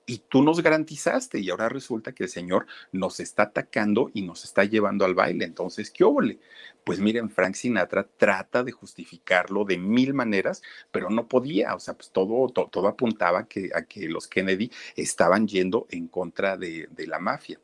[0.08, 4.42] y tú nos garantizaste y ahora resulta que el Señor nos está atacando y nos
[4.42, 5.44] está llevando al baile.
[5.44, 6.38] Entonces, ¿qué óvole?
[6.82, 11.74] Pues miren, Frank Sinatra trata de justificarlo de mil maneras, pero no podía.
[11.74, 16.08] O sea, pues todo, todo, todo apuntaba que, a que los Kennedy estaban yendo en
[16.08, 17.60] contra de, de la mafia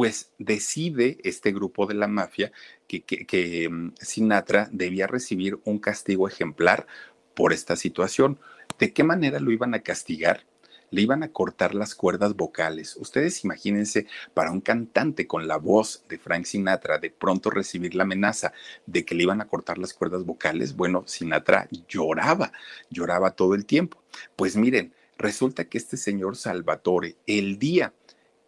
[0.00, 2.52] pues decide este grupo de la mafia
[2.88, 6.86] que, mm, Sinatra debía recibir un castigo ejemplar
[7.34, 8.38] por esta situación.
[8.78, 10.46] ¿De qué manera lo iban a castigar?
[10.90, 12.96] Le iban a cortar las cuerdas vocales.
[12.96, 18.04] Ustedes imagínense para un cantante con la voz de Frank Sinatra de pronto recibir la
[18.04, 18.54] amenaza
[18.86, 20.76] de que le iban a cortar las cuerdas vocales.
[20.76, 22.52] Bueno, Sinatra lloraba,
[22.88, 24.02] lloraba todo el tiempo.
[24.34, 27.92] Pues miren, resulta que este señor Salvatore, el día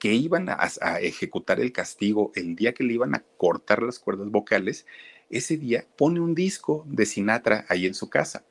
[0.03, 0.59] que iban a,
[0.98, 4.84] ejecutar el castigo, el día que le iban a cortar las cuerdas vocales,
[5.30, 8.44] ese día pone un disco de Sinatra ahí en su casa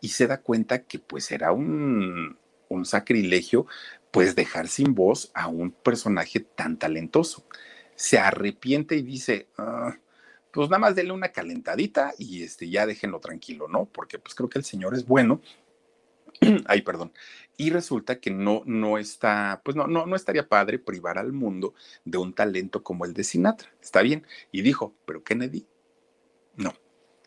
[0.00, 2.38] y se da cuenta que pues era un,
[2.68, 3.66] un sacrilegio
[4.12, 7.44] pues dejar sin voz a un personaje tan talentoso.
[7.96, 9.96] Se arrepiente y dice, ah,
[10.52, 13.86] pues nada más denle una calentadita y este, ya déjenlo tranquilo, ¿no?
[13.86, 15.40] Porque pues creo que el señor es bueno.
[16.66, 17.12] Ay, perdón.
[17.56, 21.74] Y resulta que no, no está, pues no, no, no estaría padre privar al mundo
[22.04, 23.70] de un talento como el de Sinatra.
[23.80, 24.26] Está bien.
[24.50, 25.66] Y dijo, pero Kennedy,
[26.56, 26.74] no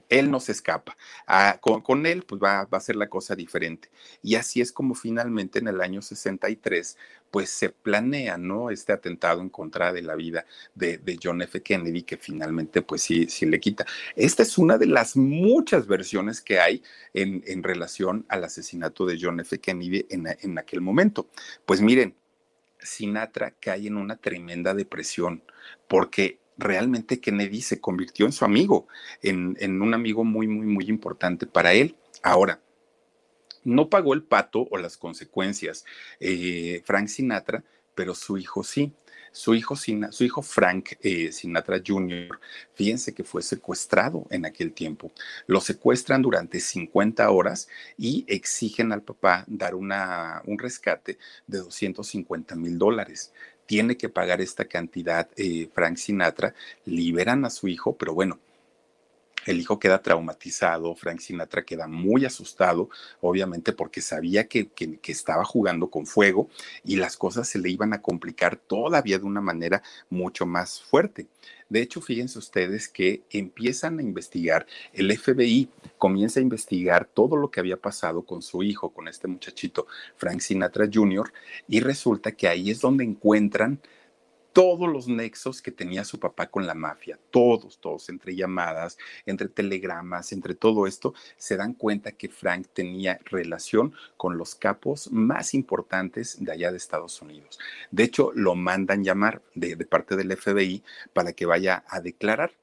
[0.09, 0.97] él no se escapa.
[1.27, 3.89] Ah, con, él, pues va, a ser la cosa diferente.
[4.21, 6.97] Y así es como finalmente en el año 63,
[7.35, 8.69] pues se planea, ¿no?
[8.69, 11.61] Este atentado en contra de la vida de, John F.
[11.61, 13.85] Kennedy, que finalmente, pues sí, sí le quita.
[14.15, 16.81] Esta es una de las muchas versiones que hay
[17.13, 19.59] en, en relación al asesinato de John F.
[19.59, 21.27] Kennedy en, en aquel momento.
[21.65, 22.15] Pues miren,
[22.79, 25.43] Sinatra cae en una tremenda depresión
[25.89, 28.87] porque realmente Kennedy se convirtió en su amigo,
[29.21, 31.97] en, un amigo muy, muy, muy importante para él.
[32.23, 32.61] Ahora,
[33.65, 35.83] no pagó el pato o las consecuencias
[36.21, 37.63] eh, Frank Sinatra,
[37.93, 38.93] pero su hijo sí.
[39.31, 42.39] Su hijo, su hijo Frank eh, Sinatra Jr.,
[42.73, 45.11] fíjense que fue secuestrado en aquel tiempo.
[45.45, 52.55] Lo secuestran durante 50 horas y exigen al papá dar una, un rescate de 250
[52.55, 53.33] mil dólares
[53.65, 56.53] tiene que pagar esta cantidad eh, Frank Sinatra,
[56.85, 58.39] liberan a su hijo, pero bueno,
[59.45, 62.89] el hijo queda traumatizado, Frank Sinatra queda muy asustado,
[63.21, 66.49] obviamente porque sabía que, que, estaba jugando con fuego
[66.83, 71.27] y las cosas se le iban a complicar todavía de una manera mucho más fuerte.
[71.69, 77.49] De hecho, fíjense ustedes que empiezan a investigar, el FBI comienza a investigar todo lo
[77.49, 81.31] que había pasado con su hijo, con este muchachito Frank Sinatra Jr.,
[81.67, 83.79] y resulta que ahí es donde encuentran
[84.55, 89.49] todos los nexos que tenía su papá con la mafia, todos, todos, entre llamadas, entre
[89.49, 95.53] telegramas, entre todo esto, se dan cuenta que Frank tenía relación con los capos más
[95.53, 97.59] importantes de allá de Estados Unidos.
[97.91, 102.53] De hecho, lo mandan llamar de, de parte del FBI para que vaya a declarar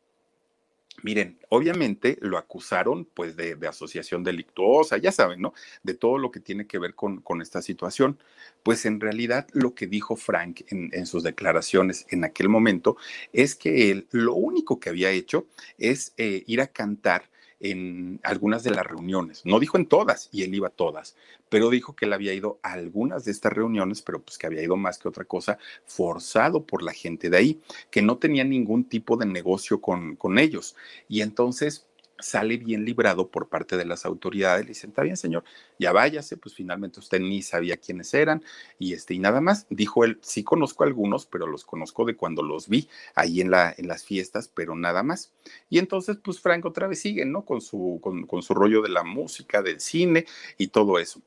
[1.02, 5.52] Miren, obviamente lo acusaron pues de, asociación delictuosa, ya saben, ¿no?
[5.82, 8.18] De todo lo que tiene que ver con, esta situación.
[8.62, 12.96] Pues en realidad lo que dijo Frank en, sus declaraciones en aquel momento
[13.32, 15.46] es que él lo único que había hecho
[15.78, 17.31] es eh, ir a cantar
[17.62, 19.42] en algunas de las reuniones.
[19.46, 21.16] No dijo en todas, y él iba a todas,
[21.48, 24.62] pero dijo que él había ido a algunas de estas reuniones, pero pues que había
[24.62, 27.60] ido más que otra cosa, forzado por la gente de ahí,
[27.90, 30.74] que no tenía ningún tipo de negocio con, con ellos.
[31.08, 31.86] Y entonces
[32.22, 34.64] sale bien librado por parte de las autoridades.
[34.64, 35.44] Le dicen, está bien, señor,
[35.78, 38.42] ya váyase, pues finalmente usted ni sabía quiénes eran
[38.78, 39.66] y este y nada más.
[39.70, 43.50] Dijo él, sí conozco a algunos, pero los conozco de cuando los vi ahí en,
[43.50, 45.32] la, en las fiestas, pero nada más.
[45.68, 47.44] Y entonces, pues Frank otra vez sigue, ¿no?
[47.44, 50.26] Con su, con, con su rollo de la música, del cine
[50.58, 51.20] y todo eso.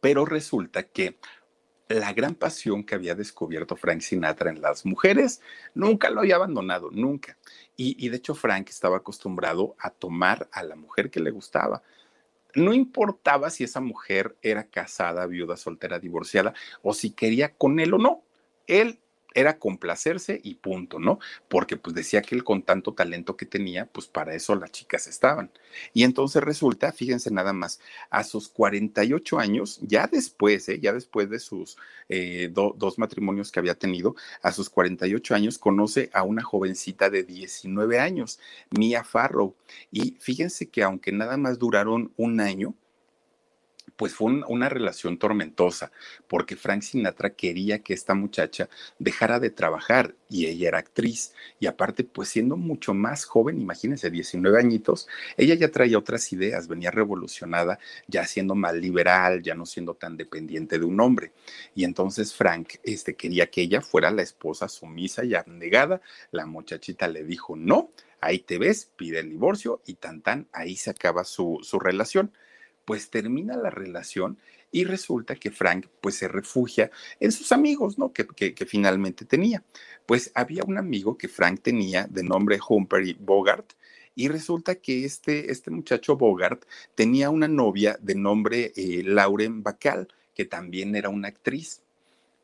[0.00, 1.16] Pero resulta que
[1.88, 5.40] la gran pasión que había descubierto Frank Sinatra en las mujeres,
[5.74, 7.38] nunca lo había abandonado, nunca.
[7.80, 11.80] Y, de hecho Frank estaba acostumbrado a tomar a la mujer que le gustaba.
[12.56, 17.94] No importaba si esa mujer era casada, viuda, soltera, divorciada, o si quería con él
[17.94, 18.24] o no.
[18.66, 18.98] Él
[19.34, 21.18] era complacerse y punto, ¿no?
[21.48, 25.06] Porque pues decía que él con tanto talento que tenía, pues para eso las chicas
[25.06, 25.50] estaban.
[25.92, 30.80] Y entonces resulta, fíjense nada más, a sus 48 años, ya después, ¿eh?
[30.80, 31.76] ya después de sus
[32.08, 37.22] eh, dos matrimonios que había tenido, a sus 48 años conoce a una jovencita de
[37.24, 39.54] 19 años, Mia Farrow.
[39.90, 42.74] Y fíjense que aunque nada más duraron un año,
[43.98, 45.90] pues fue una relación tormentosa,
[46.28, 48.68] porque Frank Sinatra quería que esta muchacha
[49.00, 51.34] dejara de trabajar y ella era actriz.
[51.58, 56.68] Y aparte, pues siendo mucho más joven, imagínense, 19 añitos, ella ya traía otras ideas,
[56.68, 61.32] venía revolucionada, ya siendo más liberal, ya no siendo tan dependiente de un hombre.
[61.74, 66.00] Y entonces Frank este, quería que ella fuera la esposa sumisa y abnegada.
[66.30, 67.90] La muchachita le dijo, no,
[68.20, 72.30] ahí te ves, pide el divorcio y tan tan, ahí se acaba su, su relación
[72.88, 74.38] pues termina la relación
[74.72, 78.14] y resulta que Frank pues se refugia en sus amigos, ¿no?
[78.14, 79.62] Que, que, finalmente tenía.
[80.06, 83.74] Pues había un amigo que Frank tenía de nombre Humphrey Bogart
[84.14, 86.64] y resulta que este, este muchacho Bogart
[86.94, 91.82] tenía una novia de nombre eh, Lauren Bacall, que también era una actriz.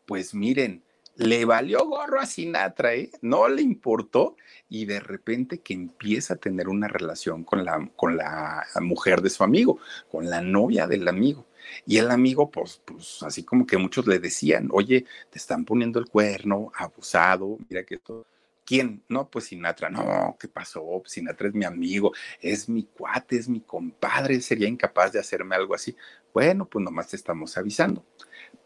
[0.04, 0.82] Pues miren,
[1.16, 3.10] le valió gorro a Sinatra, ¿eh?
[3.22, 4.36] no le importó
[4.68, 9.30] y de repente que empieza a tener una relación con la, con la mujer de
[9.30, 9.78] su amigo,
[10.10, 11.46] con la novia del amigo.
[11.86, 15.98] Y el amigo, pues, pues así como que muchos le decían, oye, te están poniendo
[15.98, 18.26] el cuerno, abusado, mira que esto.
[18.66, 19.02] ¿Quién?
[19.08, 19.90] No, pues Sinatra.
[19.90, 21.02] No, ¿qué pasó?
[21.04, 25.74] Sinatra es mi amigo, es mi cuate, es mi compadre, sería incapaz de hacerme algo
[25.74, 25.94] así.
[26.32, 28.04] Bueno, pues nomás te estamos avisando.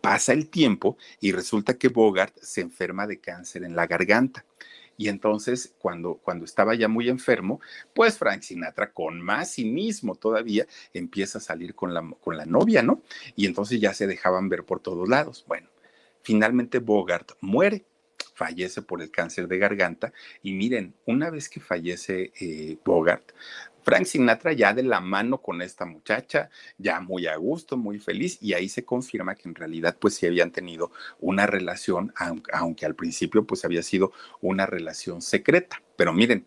[0.01, 4.45] Pasa el tiempo y resulta que Bogart se enferma de cáncer en la garganta.
[4.97, 7.61] Y entonces, cuando, cuando estaba ya muy enfermo,
[7.95, 12.83] pues Frank Sinatra, con más cinismo todavía, empieza a salir con la, con la novia,
[12.83, 13.03] ¿no?
[13.37, 15.45] Y entonces ya se dejaban ver por todos lados.
[15.47, 15.69] Bueno,
[16.23, 17.87] finalmente Bogart muere
[18.39, 20.13] fallece por el cáncer de garganta.
[20.43, 23.33] Y miren, una vez que fallece eh, Bogart,
[23.89, 28.36] Frank Sinatra ya de la mano con esta muchacha, ya muy a gusto, muy feliz,
[28.43, 32.12] y ahí se confirma que en realidad pues sí habían tenido una relación,
[32.53, 34.12] aunque, al principio pues había sido
[34.43, 35.82] una relación secreta.
[35.97, 36.47] Pero miren,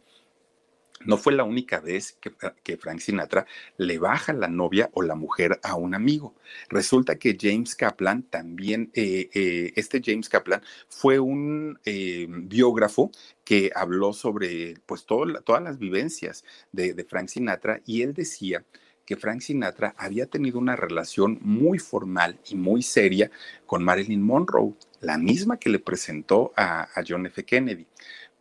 [1.06, 2.18] no fue la única vez
[2.64, 3.46] que, Frank Sinatra
[3.78, 6.36] le baja la novia o la mujer a un amigo.
[6.70, 13.12] Resulta que James Kaplan también, eh, eh, este James Kaplan fue un eh, biógrafo
[13.44, 18.64] que habló sobre pues todas las vivencias de, de Frank Sinatra y él decía
[19.06, 23.30] que Frank Sinatra había tenido una relación muy formal y muy seria
[23.66, 27.44] con Marilyn Monroe, la misma que le presentó a John F.
[27.44, 27.88] Kennedy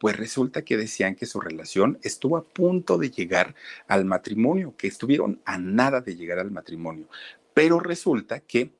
[0.00, 3.54] pues resulta que decían que su relación estuvo a punto de llegar
[3.86, 7.06] al matrimonio, que estuvieron a nada de llegar al matrimonio.
[7.52, 8.72] Pero resulta que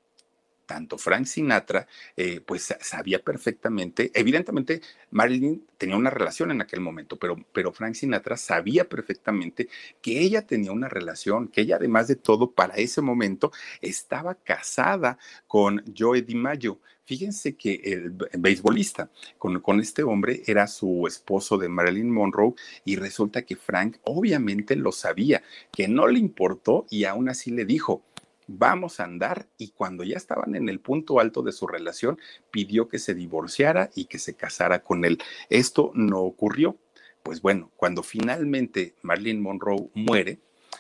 [0.71, 7.19] tanto Frank Sinatra, eh, pues sabía perfectamente, evidentemente Marilyn tenía una relación en aquel momento,
[7.19, 9.69] pero, pero Frank Sinatra sabía perfectamente
[10.01, 13.51] que ella tenía una relación, que ella además de todo para ese momento
[13.81, 15.19] estaba casada
[15.49, 16.79] con Joe DiMaggio.
[17.05, 22.55] Fíjense que el beisbolista con, con este hombre era su esposo de Marilyn Monroe
[22.85, 25.43] y resulta que Frank obviamente lo sabía,
[25.73, 28.05] que no le importó y aún así le dijo,
[28.51, 32.19] vamos a andar y cuando ya estaban en el punto alto de su relación,
[32.51, 35.19] pidió que se divorciara y que se casara con él.
[35.49, 36.77] Esto no ocurrió.
[37.23, 40.39] Pues bueno, cuando finalmente Marilyn Monroe muere,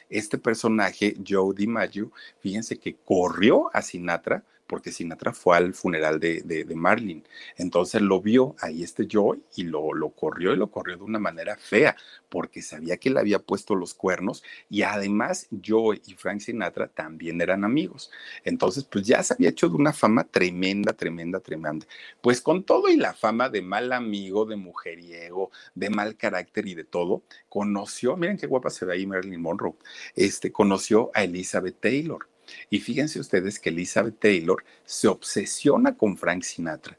[0.08, 2.10] este personaje, Joe DiMaggio,
[2.40, 7.24] fíjense que corrió a Sinatra porque Sinatra fue al funeral de, de, Marlene.
[7.56, 11.18] Entonces lo vio ahí este Joy y lo, lo corrió y lo corrió de una
[11.18, 11.96] manera fea,
[12.28, 17.40] porque sabía que le había puesto los cuernos y además Joy y Frank Sinatra también
[17.40, 18.12] eran amigos.
[18.44, 21.84] Entonces, pues ya se había hecho de una fama tremenda, tremenda, tremenda.
[22.20, 26.74] Pues con todo y la fama de mal amigo, de mujeriego, de mal carácter y
[26.74, 29.74] de todo, conoció, miren qué guapa se ve ahí Marilyn Monroe,
[30.14, 32.29] este, conoció a Elizabeth Taylor.
[32.68, 36.98] Y fíjense ustedes que Elizabeth Taylor se obsesiona con Frank Sinatra.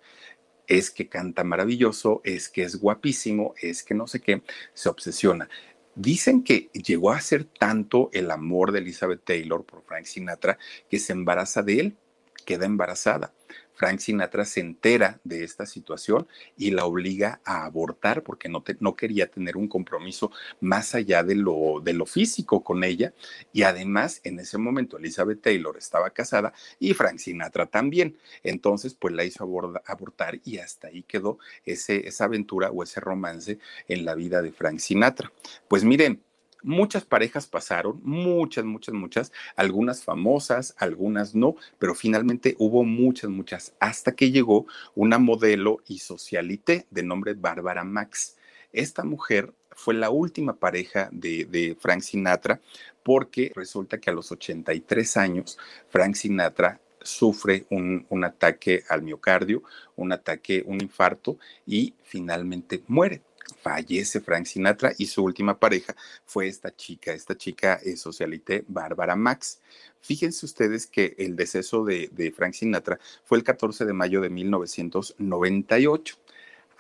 [0.67, 4.41] Es que canta maravilloso, es que es guapísimo, es que no sé qué,
[4.73, 5.49] se obsesiona.
[5.95, 10.57] Dicen que llegó a ser tanto el amor de Elizabeth Taylor por Frank Sinatra
[10.89, 11.97] que se embaraza de él,
[12.45, 13.33] queda embarazada.
[13.81, 19.25] Frank Sinatra se entera de esta situación y la obliga a abortar porque no, quería
[19.25, 23.15] tener un compromiso más allá de lo, de lo físico con ella.
[23.51, 28.19] Y además, en ese momento, Elizabeth Taylor estaba casada y Frank Sinatra también.
[28.43, 29.45] Entonces, pues la hizo
[29.87, 33.57] abortar y hasta ahí quedó ese, esa aventura o ese romance
[33.87, 35.33] en la vida de Frank Sinatra.
[35.67, 36.21] Pues miren,
[36.63, 43.73] Muchas parejas pasaron, muchas, muchas, muchas, algunas famosas, algunas no, pero finalmente hubo muchas, muchas,
[43.79, 48.37] hasta que llegó una modelo y socialité de nombre Bárbara Max.
[48.71, 52.61] Esta mujer fue la última pareja de, Frank Sinatra
[53.03, 55.57] porque resulta que a los 83 años
[55.89, 59.63] Frank Sinatra sufre un, un, ataque al miocardio,
[59.95, 63.21] un ataque, un infarto y finalmente muere
[63.61, 65.95] fallece Frank Sinatra y su última pareja
[66.25, 69.59] fue esta chica, esta chica es socialité Bárbara Max.
[70.01, 74.29] Fíjense ustedes que el deceso de, de Frank Sinatra fue el 14 de mayo de
[74.29, 76.17] 1998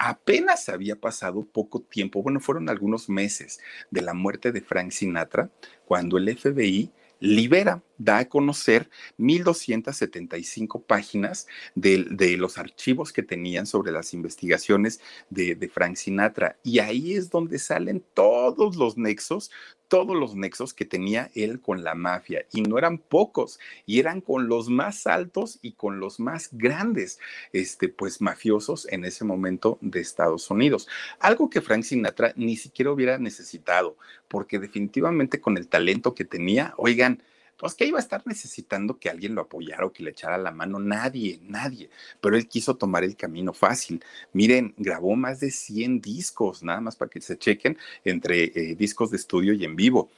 [0.03, 3.59] apenas había pasado poco tiempo, bueno, fueron algunos meses
[3.91, 5.51] de la muerte de Frank Sinatra,
[5.85, 6.89] cuando el FBI
[7.21, 14.99] libera, da a conocer 1.275 páginas de, los archivos que tenían sobre las investigaciones
[15.29, 16.57] de Frank Sinatra.
[16.63, 19.51] Y ahí es donde salen todos los nexos,
[19.91, 24.21] todos los nexos que tenía él con la mafia y no eran pocos y eran
[24.21, 27.19] con los más altos y con los más grandes
[27.51, 30.87] este pues mafiosos en ese momento de Estados Unidos.
[31.19, 33.97] Algo que Frank Sinatra ni siquiera hubiera necesitado
[34.29, 37.21] porque definitivamente con el talento que tenía oigan
[37.61, 40.49] pues que iba a estar necesitando que alguien lo apoyara o que le echara la
[40.49, 44.03] mano, nadie, nadie, pero él quiso tomar el camino fácil.
[44.33, 49.11] Miren, grabó más de 100 discos, nada más para que se chequen entre eh, discos
[49.11, 50.09] de estudio y en vivo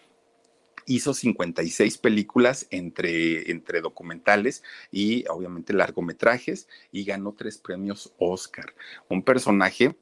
[0.85, 8.73] hizo 56 películas entre, entre documentales y obviamente largometrajes y ganó tres premios Oscar.
[9.09, 9.97] Un personaje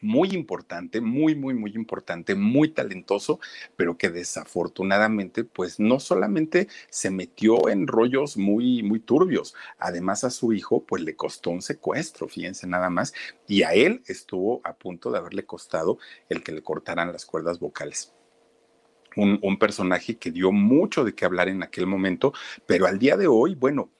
[0.00, 3.40] muy importante, muy, muy, muy importante, muy talentoso,
[3.76, 10.30] pero que desafortunadamente, pues no solamente se metió en rollos muy, muy turbios, además a
[10.30, 13.12] su hijo, pues le costó un secuestro, fíjense nada más,
[13.46, 15.98] y a él estuvo a punto de haberle costado
[16.28, 18.14] el que le cortaran las cuerdas vocales.
[19.16, 22.32] Un, un, personaje que dio mucho de qué hablar en aquel momento,
[22.64, 23.90] pero al día de hoy, bueno,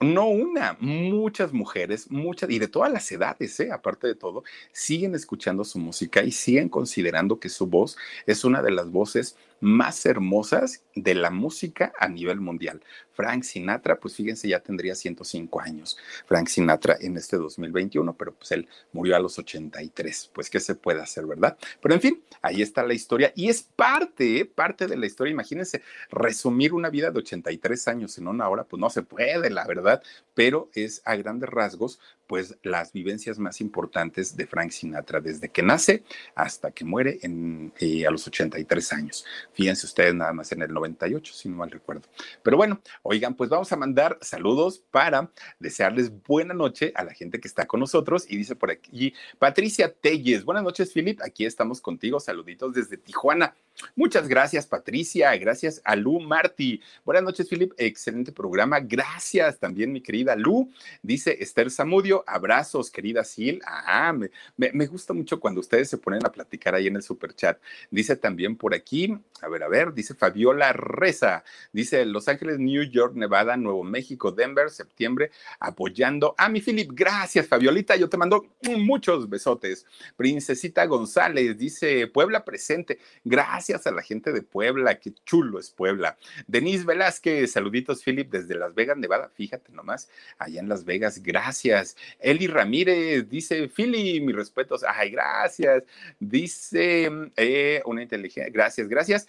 [0.00, 3.70] no una, muchas mujeres, muchas, y de todas las edades, ¿eh?
[3.70, 8.62] aparte de todo, siguen escuchando su música y siguen considerando que su voz es una
[8.62, 12.82] de las voces más hermosas de la música a nivel mundial.
[13.12, 15.98] Frank Sinatra, pues fíjense, ya tendría 105 años.
[16.26, 20.30] Frank Sinatra en este 2021, pero pues él murió a los 83.
[20.32, 21.58] Pues qué se puede hacer, ¿verdad?
[21.82, 25.32] Pero en fin, ahí está la historia y es parte, parte de la historia.
[25.32, 29.66] Imagínense, resumir una vida de 83 años en una hora, pues no se puede, la
[29.66, 30.02] verdad,
[30.34, 32.00] pero es a grandes rasgos,
[32.30, 36.04] pues las vivencias más importantes de Frank Sinatra, desde que nace
[36.36, 39.24] hasta que muere en, eh, a los 83 años.
[39.52, 42.02] Fíjense ustedes nada más en el 98, si no mal recuerdo.
[42.44, 45.28] Pero bueno, oigan, pues vamos a mandar saludos para
[45.58, 48.26] desearles buena noche a la gente que está con nosotros.
[48.28, 53.56] Y dice por aquí Patricia Telles, buenas noches, Philip, aquí estamos contigo, saluditos desde Tijuana.
[53.94, 55.34] Muchas gracias, Patricia.
[55.36, 56.80] Gracias a Lu Marty.
[57.04, 57.72] Buenas noches, Philip.
[57.76, 58.80] Excelente programa.
[58.80, 60.70] Gracias también, mi querida Lu.
[61.02, 62.24] Dice Esther Zamudio.
[62.26, 63.60] Abrazos, querida Sil.
[63.66, 64.30] Ah, me,
[64.72, 67.58] me, gusta mucho cuando ustedes se ponen a platicar ahí en el super chat.
[67.90, 71.44] Dice también por aquí, a ver, a ver, dice Fabiola Reza.
[71.72, 76.90] Dice Los Ángeles, New York, Nevada, Nuevo México, Denver, septiembre, apoyando a mi Philip.
[76.92, 77.96] Gracias, Fabiolita.
[77.96, 78.46] Yo te mando
[78.78, 79.86] muchos besotes.
[80.16, 82.98] Princesita González dice Puebla presente.
[83.24, 86.16] Gracias a la gente de Puebla, qué chulo es Puebla.
[86.46, 90.08] Denise Velázquez, saluditos, Philip, desde Las Vegas, Nevada, fíjate nomás,
[90.38, 91.94] allá en Las Vegas, gracias.
[92.20, 95.84] Eli Ramírez dice, Philip, mis respetos, ay, gracias.
[96.18, 99.28] Dice, eh, una inteligencia, gracias, gracias.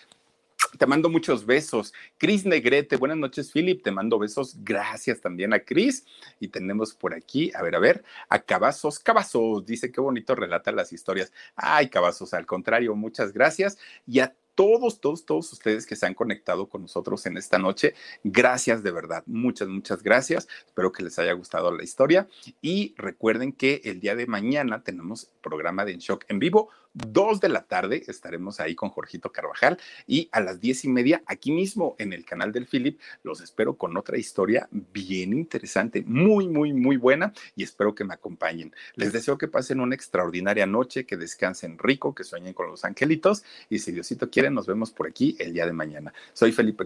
[0.77, 1.93] Te mando muchos besos.
[2.17, 3.83] Cris Negrete, buenas noches, Philip.
[3.83, 4.55] Te mando besos.
[4.63, 6.05] Gracias también a Cris.
[6.39, 8.99] Y tenemos por aquí, a ver, a ver, a Cavazos.
[8.99, 11.31] Cavazos, dice qué bonito relata las historias.
[11.55, 13.77] Ay, Cavazos, al contrario, muchas gracias.
[14.07, 17.95] Y a todos, todos, todos ustedes que se han conectado con nosotros en esta noche.
[18.23, 20.47] Gracias de verdad, muchas, muchas gracias.
[20.67, 22.27] Espero que les haya gustado la historia
[22.61, 26.69] y recuerden que el día de mañana tenemos programa de En Shock en vivo.
[26.93, 29.77] Dos de la tarde estaremos ahí con Jorgito Carvajal
[30.07, 33.77] y a las diez y media aquí mismo en el canal del Philip los espero
[33.77, 38.75] con otra historia bien interesante, muy, muy, muy buena y espero que me acompañen.
[38.95, 43.45] Les deseo que pasen una extraordinaria noche, que descansen rico, que sueñen con los angelitos
[43.69, 46.13] y si Diosito quiere nos vemos por aquí el día de mañana.
[46.33, 46.85] Soy Felipe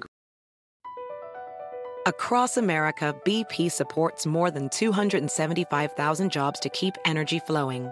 [2.05, 7.91] Across America, BP supports more than 275,000 jobs to keep energy flowing.